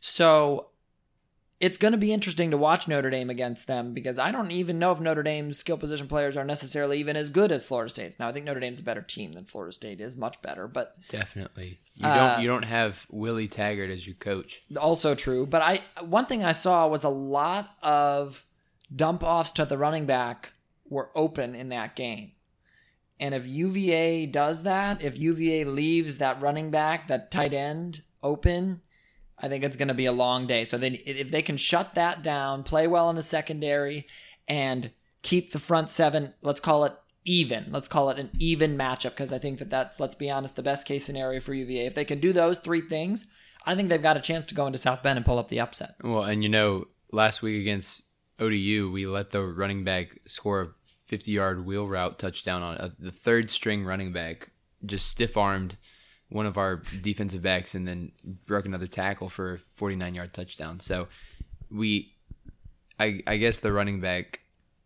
[0.00, 0.70] So
[1.62, 4.80] it's going to be interesting to watch Notre Dame against them because I don't even
[4.80, 8.18] know if Notre Dame's skill position players are necessarily even as good as Florida State's.
[8.18, 10.96] Now I think Notre Dame's a better team than Florida State is, much better, but
[11.08, 11.78] Definitely.
[11.94, 14.60] You Uh, don't you don't have Willie Taggart as your coach.
[14.76, 15.46] also true.
[15.46, 18.44] But I one thing I saw was a lot of
[18.94, 20.54] dump offs to the running back
[20.90, 22.32] were open in that game.
[23.20, 28.80] And if UVA does that, if UVA leaves that running back, that tight end open,
[29.42, 30.64] I think it's going to be a long day.
[30.64, 34.06] So then if they can shut that down, play well in the secondary
[34.46, 37.66] and keep the front seven, let's call it even.
[37.70, 40.62] Let's call it an even matchup because I think that that's let's be honest the
[40.62, 41.86] best case scenario for UVA.
[41.86, 43.26] If they can do those three things,
[43.66, 45.60] I think they've got a chance to go into South Bend and pull up the
[45.60, 45.94] upset.
[46.02, 48.02] Well, and you know, last week against
[48.38, 53.12] ODU, we let the running back score a 50-yard wheel route touchdown on uh, the
[53.12, 54.50] third string running back,
[54.84, 55.76] just stiff-armed
[56.32, 58.12] one of our defensive backs and then
[58.46, 60.80] broke another tackle for a 49-yard touchdown.
[60.80, 61.08] So
[61.70, 62.12] we
[62.98, 64.40] I I guess the running back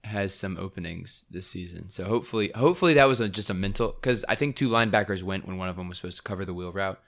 [0.04, 1.90] has some openings this season.
[1.90, 5.46] So hopefully hopefully that was a, just a mental cuz I think two linebackers went
[5.46, 7.00] when one of them was supposed to cover the wheel route,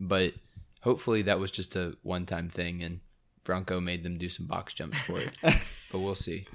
[0.00, 0.34] but
[0.80, 3.00] hopefully that was just a one-time thing and
[3.44, 5.32] Bronco made them do some box jumps for it.
[5.42, 6.46] but we'll see.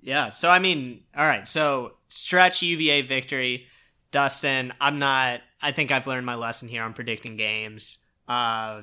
[0.00, 0.30] Yeah.
[0.32, 1.48] So I mean, all right.
[1.48, 3.66] So stretch UVA victory.
[4.16, 5.42] Dustin, I'm not.
[5.60, 7.98] I think I've learned my lesson here on predicting games.
[8.26, 8.80] Uh,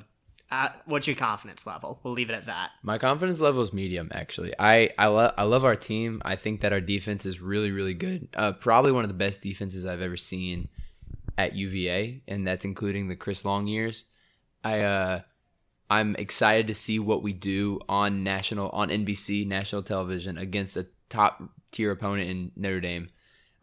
[0.48, 1.98] uh, what's your confidence level?
[2.04, 2.70] We'll leave it at that.
[2.84, 4.12] My confidence level is medium.
[4.14, 6.22] Actually, I I love I love our team.
[6.24, 8.28] I think that our defense is really really good.
[8.36, 10.68] Uh, probably one of the best defenses I've ever seen
[11.36, 14.04] at UVA, and that's including the Chris Long years.
[14.62, 15.22] I uh,
[15.90, 20.86] I'm excited to see what we do on national on NBC national television against a
[21.08, 21.42] top
[21.72, 23.08] tier opponent in Notre Dame.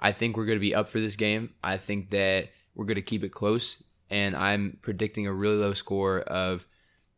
[0.01, 1.53] I think we're going to be up for this game.
[1.63, 5.73] I think that we're going to keep it close, and I'm predicting a really low
[5.73, 6.65] score of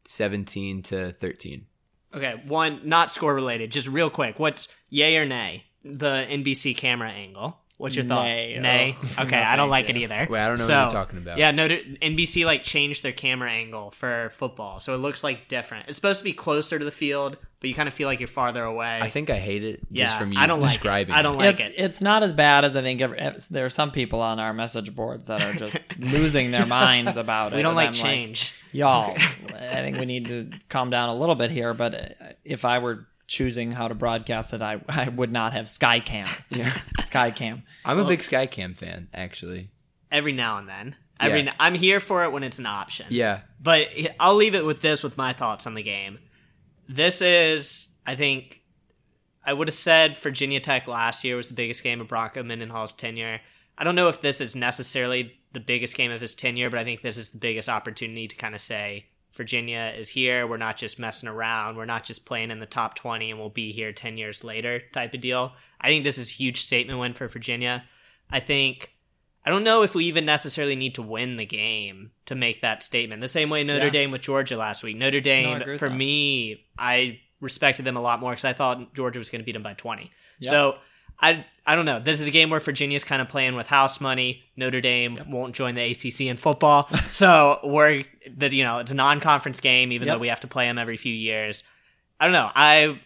[0.05, 1.65] 17 to 13.
[2.13, 4.37] Okay, one not score related, just real quick.
[4.39, 5.65] What's yay or nay?
[5.83, 7.57] The NBC camera angle.
[7.77, 8.23] What's your thought?
[8.25, 8.57] Nay.
[8.59, 8.95] Nay.
[9.17, 9.95] Oh, Okay, no, I don't like you.
[9.95, 10.27] it either.
[10.29, 11.37] Wait, I don't know so, what you're talking about.
[11.37, 15.87] Yeah, no, NBC like changed their camera angle for football, so it looks like different.
[15.87, 18.27] It's supposed to be closer to the field, but you kind of feel like you're
[18.27, 18.99] farther away.
[19.01, 20.73] I think I hate it just Yeah, from you I don't like it.
[20.75, 21.75] describing I don't like it's, it.
[21.77, 23.01] It's not as bad as I think.
[23.01, 27.17] Every, there are some people on our message boards that are just losing their minds
[27.17, 27.55] about it.
[27.57, 28.53] we don't like I'm change.
[28.71, 29.15] y'all.
[29.17, 31.73] I think we need to calm down a little bit here.
[31.73, 32.07] But uh,
[32.45, 36.27] if I were choosing how to broadcast it, I I would not have Skycam.
[36.49, 36.71] Yeah.
[36.99, 37.63] Skycam.
[37.83, 39.69] I'm a big Skycam fan, actually.
[40.11, 41.49] Every now and then, every Yeah.
[41.49, 43.07] n- I'm here for it when it's an option.
[43.09, 43.41] Yeah.
[43.61, 43.87] But
[44.19, 46.19] I'll leave it with this with my thoughts on the game.
[46.87, 48.61] This is, I think,
[49.45, 52.93] I would have said Virginia Tech last year was the biggest game of Bronco Mendenhall's
[52.93, 53.41] tenure.
[53.77, 56.83] I don't know if this is necessarily the biggest game of his tenure, but I
[56.83, 60.45] think this is the biggest opportunity to kind of say Virginia is here.
[60.45, 61.75] We're not just messing around.
[61.75, 64.81] We're not just playing in the top 20 and we'll be here 10 years later
[64.93, 65.53] type of deal.
[65.81, 67.83] I think this is a huge statement win for Virginia.
[68.29, 68.91] I think
[69.45, 72.81] I don't know if we even necessarily need to win the game to make that
[72.81, 73.21] statement.
[73.21, 73.91] The same way Notre Yeah.
[73.91, 74.95] Dame with Georgia last week.
[74.95, 79.19] Notre Dame, with for me, I respected them a lot more because I thought Georgia
[79.19, 80.11] was going to beat them by 20.
[80.39, 80.49] Yeah.
[80.49, 80.77] So
[81.23, 81.99] I I don't know.
[81.99, 84.43] This is a game where Virginia's kind of playing with house money.
[84.57, 88.03] Notre Dame won't join the ACC in football, so we're
[88.35, 90.15] the you know it's a non-conference game, even Yep.
[90.15, 91.63] though we have to play them every few years.
[92.19, 92.51] I don't know.
[92.53, 92.99] I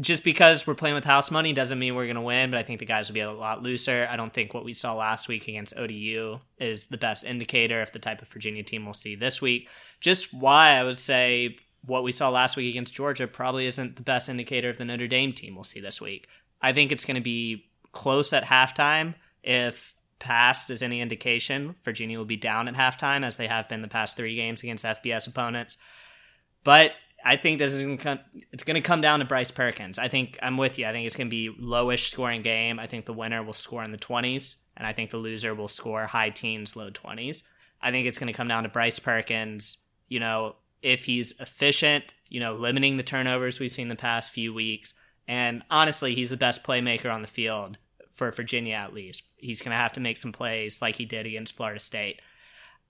[0.00, 2.62] just because we're playing with house money doesn't mean we're going to win, but I
[2.62, 4.06] think the guys will be a lot looser.
[4.08, 7.90] I don't think what we saw last week against ODU is the best indicator of
[7.90, 9.68] the type of Virginia team we'll see this week.
[10.00, 14.02] Just why I would say what we saw last week against Georgia probably isn't the
[14.02, 16.28] best indicator of the Notre Dame team we'll see this week.
[16.60, 19.14] I think it's going to be close at halftime.
[19.42, 23.82] If past is any indication, Virginia will be down at halftime as they have been
[23.82, 25.76] the past three games against FBS opponents.
[26.64, 26.92] But
[27.24, 28.20] I think this is to come,
[28.52, 29.98] it's going to come down to Bryce Perkins.
[29.98, 30.86] I think I'm with you.
[30.86, 32.78] I think it's going to be lowish scoring game.
[32.78, 35.68] I think the winner will score in the 20s, and I think the loser will
[35.68, 37.42] score high teens, low 20s.
[37.80, 39.78] I think it's going to come down to Bryce Perkins.
[40.08, 44.54] You know, if he's efficient, you know, limiting the turnovers we've seen the past few
[44.54, 44.94] weeks,
[45.28, 47.78] and honestly, he's the best playmaker on the field
[48.14, 49.22] for Virginia at least.
[49.36, 52.20] He's going to have to make some plays like he did against Florida State.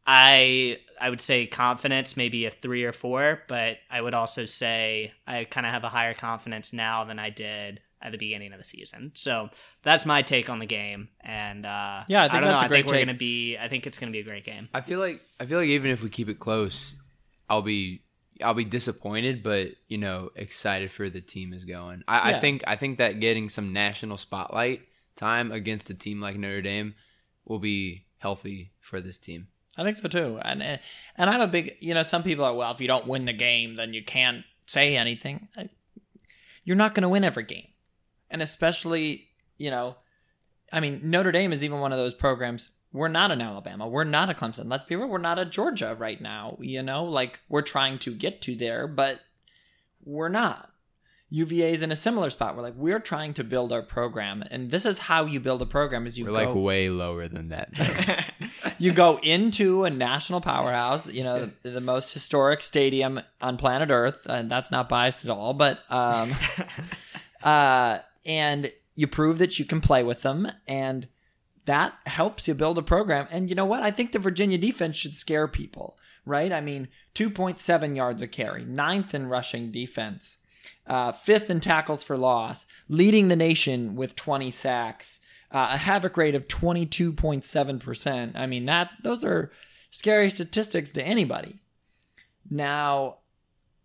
[0.07, 5.13] I I would say confidence maybe a three or four, but I would also say
[5.27, 8.59] I kind of have a higher confidence now than I did at the beginning of
[8.59, 9.13] the season.
[9.15, 9.51] So
[9.83, 11.09] that's my take on the game.
[11.21, 12.67] And uh, Yeah, I think don't that's know.
[12.67, 13.07] a great I think we're take.
[13.07, 13.59] gonna be.
[13.59, 14.69] I think it's gonna be a great game.
[14.73, 16.95] I feel like I feel like even if we keep it close,
[17.51, 18.01] I'll be
[18.43, 22.03] I'll be disappointed, but you know, excited for the team is going.
[22.09, 22.37] I, Yeah.
[22.37, 24.83] I think I think that getting some national spotlight
[25.17, 26.95] time against a team like Notre Dame
[27.45, 29.49] will be healthy for this team.
[29.77, 30.39] I think so too.
[30.43, 30.81] And and
[31.31, 33.77] I'm a big, you know, some people are well, if you don't win the game,
[33.77, 35.49] then you can't say anything.
[35.57, 35.69] I-
[36.65, 37.69] You're not going to win every game.
[38.31, 39.97] And especially, you know,
[40.73, 42.71] I mean, Notre Dame is even one of those programs.
[42.93, 43.87] We're not an Alabama.
[43.87, 44.71] We're not a Clemson.
[44.71, 45.09] Let's be real.
[45.09, 46.57] We're not a Georgia right now.
[46.61, 49.21] You know, like we're trying to get to there, but
[50.05, 50.71] we're not.
[51.31, 52.57] UVA is in a similar spot.
[52.57, 55.67] We're like we're trying to build our program, and this is how you build a
[55.67, 58.33] program: is you We're go, like way lower than that.
[58.79, 63.91] you go into a national powerhouse, you know, the, the most historic stadium on planet
[63.91, 66.35] Earth, and that's not biased at all, but um,
[67.43, 71.09] uh, and you prove that you can play with them, and
[71.69, 73.29] that helps you build a program.
[73.31, 73.83] And you know what?
[73.83, 76.51] I think the Virginia defense should scare people, right?
[76.51, 80.39] I mean, 2.7 yards a carry, ninth in rushing defense,
[80.87, 85.21] uh, fifth in tackles for loss, leading the nation with 20 sacks,
[85.53, 88.35] uh, a havoc rate of 22.7%.
[88.35, 89.53] I mean, that those are
[89.91, 91.61] scary statistics to anybody.
[92.49, 93.19] Now,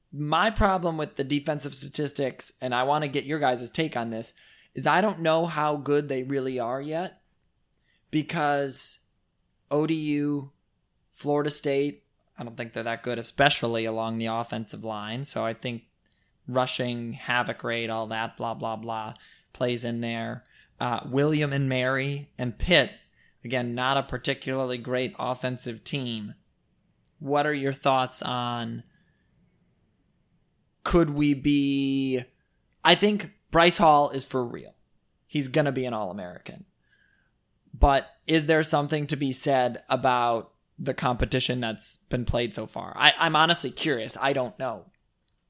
[0.09, 4.09] my problem with the defensive statistics, and I want to get your guys' take on
[4.09, 4.31] this,
[4.73, 7.19] is I don't know how good they really are yet
[8.13, 8.99] because
[9.71, 10.51] ODU,
[11.11, 12.03] Florida State,
[12.37, 15.25] I don't think they're that good, especially along the offensive line.
[15.25, 15.81] So I think
[16.47, 19.15] rushing, havoc rate, all that, blah, blah, blah,
[19.51, 20.43] plays in there.
[20.79, 22.91] Uh, William and Mary and Pitt,
[23.43, 26.35] again, not a particularly great offensive team.
[27.17, 28.83] What are your thoughts on
[30.83, 32.23] could we be
[32.83, 34.75] I think Bryce Hall is for real.
[35.25, 36.65] He's going to be an All-American.
[37.73, 42.93] But is there something to be said about the competition that's been played so far?
[42.95, 44.17] I, I'm honestly curious.
[44.19, 44.85] I don't know.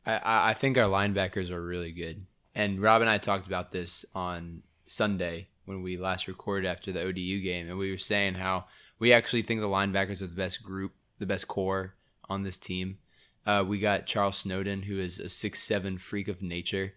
[0.06, 2.26] I- I, think our linebackers are really good.
[2.56, 7.02] And Rob and I talked about this on Sunday when we last recorded after the
[7.02, 8.66] ODU game, and we were saying how
[9.00, 11.94] we actually think the linebackers are the best group, the best corps
[12.30, 12.98] on this team.
[13.46, 16.94] Uh, we got Charles Snowden, who is a six seven freak of nature.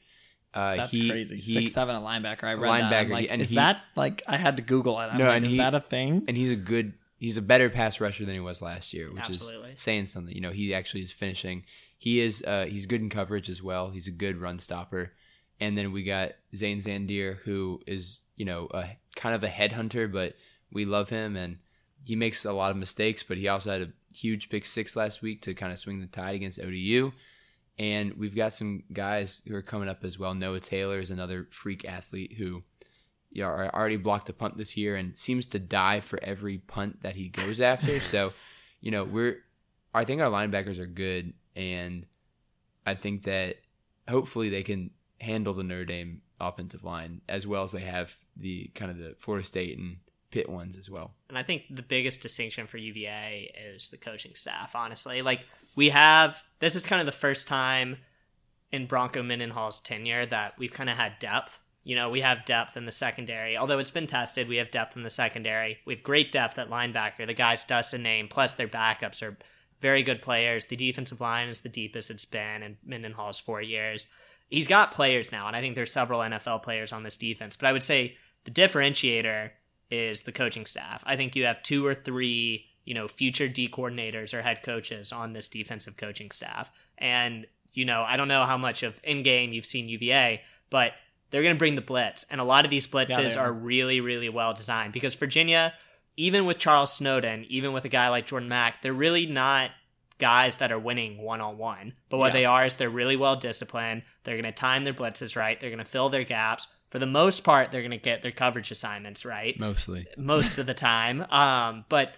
[0.57, 1.37] Uh, That's he- crazy.
[1.37, 2.45] he- Six seven a linebacker.
[2.45, 3.05] I read linebacker, that.
[3.05, 5.05] I'm like, and is he- that like I had to Google it.
[5.05, 6.25] I'm No, like, and is he- that a thing?
[6.29, 9.25] and he's a good he's a better pass rusher than he was last year which
[9.25, 9.71] Absolutely.
[9.73, 11.63] is saying something you know he actually is finishing
[11.97, 15.11] he is uh he's good in coverage as well he's a good run stopper
[15.59, 18.85] and then we got Zane Zandier, who is you know a
[19.15, 20.35] kind of a headhunter but
[20.71, 21.57] we love him and
[22.05, 25.23] he makes a lot of mistakes but he also had a huge pick six last
[25.23, 27.13] week to kind of swing the tide against ODU
[27.79, 31.47] and we've got some guys who are coming up as well Noah Taylor is another
[31.51, 32.63] freak athlete who
[33.37, 37.03] you know, already blocked a punt this year and seems to die for every punt
[37.03, 38.01] that he goes after.
[38.13, 38.33] so,
[38.81, 39.43] you know, we're
[39.93, 42.07] I think our linebackers are good, and
[42.87, 43.57] I think that
[44.09, 48.71] hopefully they can handle the Notre Dame offensive line as well as they have the
[48.75, 49.97] kind of the Florida State and
[50.37, 51.15] Pitt ones as well.
[51.31, 55.23] And I think the biggest distinction for UVA is the coaching staff, honestly.
[55.23, 55.41] Like,
[55.77, 57.97] we have, this is kind of the first time
[58.71, 61.59] in Bronco Mendenhall's tenure that we've kind of had depth.
[61.85, 63.57] You know, we have depth in the secondary.
[63.57, 65.79] Although it's been tested, we have depth in the secondary.
[65.87, 67.27] We have great depth at linebacker.
[67.27, 69.39] The guys Dustin named, plus their backups are
[69.81, 70.67] very good players.
[70.67, 74.07] The defensive line is the deepest it's been in Mendenhall's four years.
[74.51, 77.57] He's got players now, and I think there's several NFL players on this defense.
[77.57, 79.53] But I would say the differentiator
[79.91, 81.03] is the coaching staff.
[81.07, 85.13] I think you have two or three, you know, future D coordinators or head coaches
[85.13, 86.71] on this defensive coaching staff.
[86.99, 90.93] And, you know, I don't know how much of in game you've seen UVA, but
[91.31, 92.25] they're going to bring the blitz.
[92.31, 93.53] And a lot of these blitzes are are.
[93.53, 95.75] really, really well designed because Virginia,
[96.17, 99.71] even with Charles Snowden, even with a guy like Jordan Mack, they're really not
[100.19, 101.93] guys that are winning one on one.
[102.09, 102.33] But what Yeah.
[102.33, 104.03] they are is they're really well disciplined.
[104.25, 105.61] They're going to time their blitzes right.
[105.61, 106.67] They're going to fill their gaps.
[106.91, 110.07] For the most part, they're going to get their coverage assignments right Mostly.
[110.17, 111.23] most of the time.
[111.31, 112.13] Um, but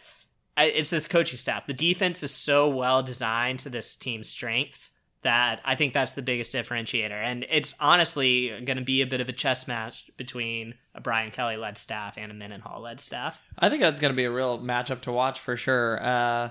[0.57, 1.67] it's this coaching staff.
[1.67, 4.91] The defense is so well designed to this team's strengths
[5.23, 7.11] that I think that's the biggest differentiator.
[7.11, 11.31] And it's honestly going to be a bit of a chess match between a Brian
[11.31, 13.41] Kelly led staff and a Mendenhall led staff.
[13.59, 16.01] I think that's going to be a real matchup to watch for sure.
[16.01, 16.51] Uh,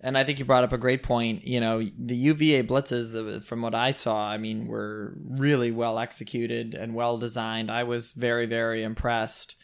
[0.00, 1.46] and I think you brought up a great point.
[1.46, 6.74] You know, the UVA blitzes, from what I saw, I mean, were really well executed
[6.74, 7.70] and well designed.
[7.70, 9.56] I was very, very impressed.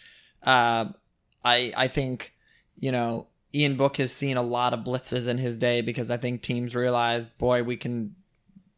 [0.43, 0.87] Uh,
[1.45, 2.33] I I think,
[2.79, 6.17] you know, Ian Book has seen a lot of blitzes in his day because I
[6.17, 8.15] think teams realize, boy, we can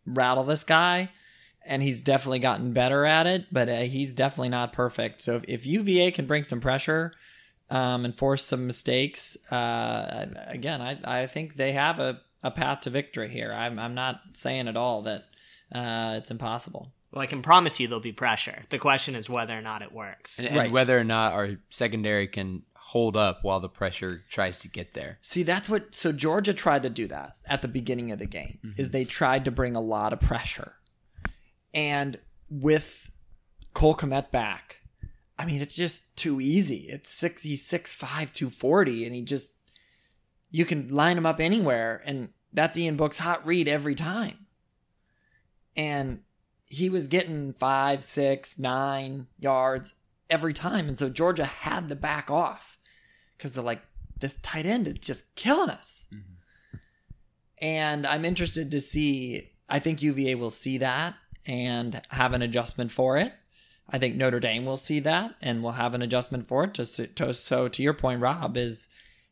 [0.04, 1.10] rattle this guy.
[1.66, 5.22] And he's definitely gotten better at it, but uh, he's definitely not perfect.
[5.22, 7.14] So if, if UVA can bring some pressure,
[7.70, 9.36] um, and force some mistakes.
[9.50, 13.52] Uh, again, I, I think they have a, a path to victory here.
[13.52, 15.24] I'm I'm not saying at all that
[15.72, 16.92] uh, it's impossible.
[17.12, 18.62] Well, I can promise you there'll be pressure.
[18.70, 20.38] The question is whether or not it works.
[20.40, 20.70] and, and Right.
[20.72, 25.18] whether or not our secondary can hold up while the pressure tries to get there.
[25.22, 25.94] See, that's what.
[25.94, 28.58] So Georgia tried to do that at the beginning of the game.
[28.76, 30.74] Is they tried to bring a lot of pressure,
[31.72, 32.18] and
[32.50, 33.10] with
[33.72, 34.78] Cole Kmet back,
[35.38, 36.86] I mean, it's just too easy.
[36.88, 37.42] It's six.
[37.42, 39.52] He's six five, two forty, and he just
[40.50, 44.46] you can line him up anywhere, and that's Ian Book's hot read every time.
[45.76, 46.20] And
[46.66, 49.94] he was getting five, six, nine yards
[50.30, 52.78] every time, and so Georgia had to back off
[53.36, 53.82] because they're like,
[54.18, 56.06] this tight end is just killing us.
[56.12, 56.76] Mm-hmm.
[57.58, 59.50] And I'm interested to see.
[59.68, 61.14] I think UVA will see that
[61.46, 63.32] and have an adjustment for it.
[63.88, 66.74] I think Notre Dame will see that and will have an adjustment for it.
[66.74, 68.88] Just to, to, so to your point, Rob, is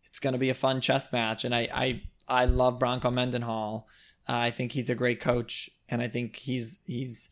[0.07, 3.89] it's going to be a fun chess match, and I I, I love Bronco Mendenhall.
[4.29, 7.29] Uh, I think he's a great coach, and I think he's he's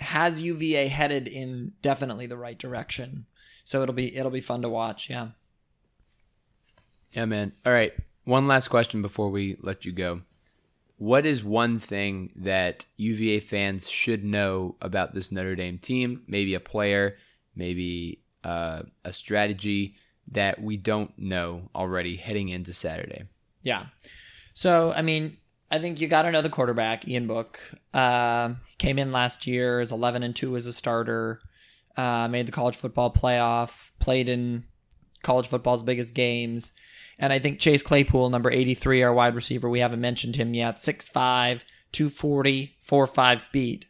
[0.00, 3.26] has UVA headed in definitely the right direction.
[3.64, 5.08] So it'll be it'll be fun to watch.
[5.08, 5.28] Yeah.
[7.12, 7.52] Yeah, man.
[7.64, 7.92] All right.
[8.24, 10.22] One last question before we let you go.
[10.96, 16.22] What is one thing that UVA fans should know about this Notre Dame team?
[16.26, 17.16] Maybe a player,
[17.56, 19.96] maybe uh, a strategy
[20.30, 23.24] that we don't know already heading into Saturday.
[23.62, 23.86] Yeah.
[24.54, 25.36] So, I mean,
[25.70, 27.60] I think you got to know the quarterback, Ian Book.
[27.92, 31.40] Uh, came in last year as 11 and 2 as a starter,
[31.96, 34.64] uh, made the college football playoff, played in
[35.22, 36.72] college football's biggest games.
[37.18, 40.76] And I think Chase Claypool, number 83, our wide receiver, we haven't mentioned him yet,
[40.76, 41.62] 6'5,
[41.92, 43.86] 240, 4'5 speed.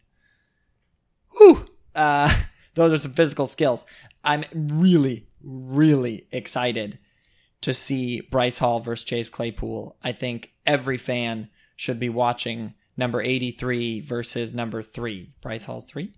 [1.38, 1.66] Whew.
[1.94, 2.34] Uh,
[2.74, 3.84] those are some physical skills.
[4.22, 6.98] I'm really, really excited
[7.62, 9.96] to see Bryce Hall versus Chase Claypool.
[10.02, 15.32] I think every fan should be watching number 83 versus number 3.
[15.40, 16.12] Bryce Hall's 3?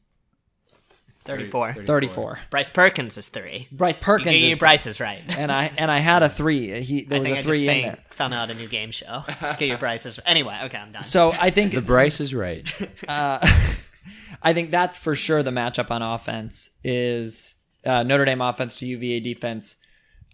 [1.27, 1.75] 34.
[1.87, 2.39] 34.
[2.51, 3.69] Bryce Perkins is three.
[3.73, 5.23] Bryce You Perkins get your Bryce is right.
[5.29, 6.83] and I and I had a 3.
[6.83, 8.05] He there I was think a I 3 just in found, there.
[8.11, 9.25] found out a new game show.
[9.59, 10.21] Get your Bryces.
[10.25, 11.03] Anyway, okay, I'm done.
[11.03, 12.67] So I think The Bryce is right.
[13.09, 13.39] uh,
[14.43, 17.55] I think that's for sure the matchup on offense is
[17.85, 19.77] uh, Notre Dame offense to UVA defense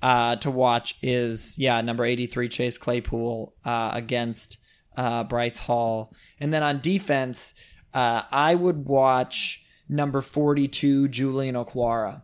[0.03, 4.59] uh, to watch is yeah number 83 Chase Claypool uh, against
[4.97, 7.55] uh, Bryce Hall and then on defense
[7.95, 9.61] uh, I would watch
[9.93, 12.22] number 42 Julian Okwara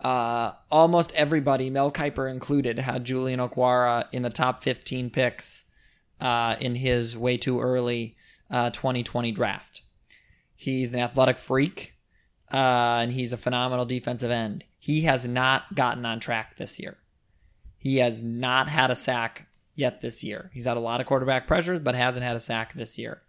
[0.00, 5.64] uh, almost everybody Mel Kiper included had Julian Okwara in the top 15 picks
[6.20, 8.16] uh, in his way too early
[8.50, 9.82] uh, 2020 draft
[10.60, 11.94] He's an athletic freak,
[12.52, 12.56] uh,
[13.02, 14.64] and he's a phenomenal defensive end.
[14.76, 16.96] He has not gotten on track this year.
[17.78, 19.46] He has not had a sack
[19.76, 20.50] yet this year.
[20.52, 23.22] He's had a lot of quarterback pressures, but hasn't had a sack this year.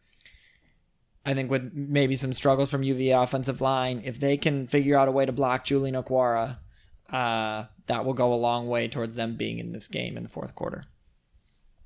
[1.26, 5.08] I think with maybe some struggles from UVA offensive line, if they can figure out
[5.08, 6.58] a way to block Julian Okwara,
[7.12, 10.30] uh, that will go a long way towards them being in this game in the
[10.30, 10.86] fourth quarter.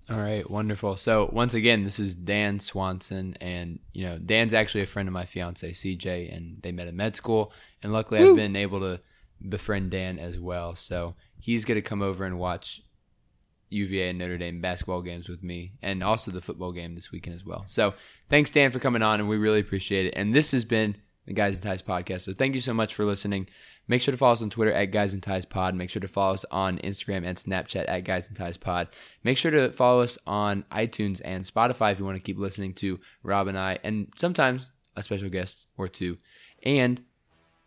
[0.09, 0.97] All right, wonderful.
[0.97, 5.13] So once again, this is Dan Swanson, and you know Dan's actually a friend of
[5.13, 8.99] my fiance CJ, and they met at med school, and luckily I've been able to
[9.47, 10.75] befriend Dan as well.
[10.75, 12.81] So he's gonna come over and watch
[13.73, 17.35] UVA and Notre Dame basketball games with me, and also the football game this weekend
[17.35, 17.65] as well.
[17.67, 17.93] So
[18.29, 20.13] thanks Dan for coming on, and we really appreciate it.
[20.15, 20.95] And this has been
[21.25, 22.21] the Guys and Ties podcast.
[22.21, 23.47] So thank you so much for listening.
[23.87, 25.75] Make sure to follow us on Twitter at Guys and Ties Pod.
[25.75, 28.87] Make sure to follow us on Instagram and Snapchat at Guys and Ties Pod.
[29.23, 32.73] Make sure to follow us on iTunes and Spotify if you want to keep listening
[32.75, 36.17] to Rob and I, and sometimes a special guest or two.
[36.63, 37.01] And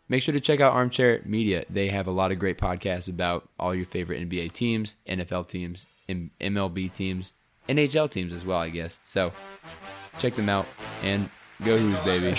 [0.09, 1.65] make sure to check out Armchair Media.
[1.69, 5.85] They have a lot of great podcasts about all your favorite NBA teams, NFL teams,
[6.09, 7.33] MLB teams,
[7.69, 8.99] NHL teams as well, I guess.
[9.03, 9.31] So
[10.19, 10.65] check them out
[11.03, 11.29] and
[11.63, 12.35] go Hoos baby.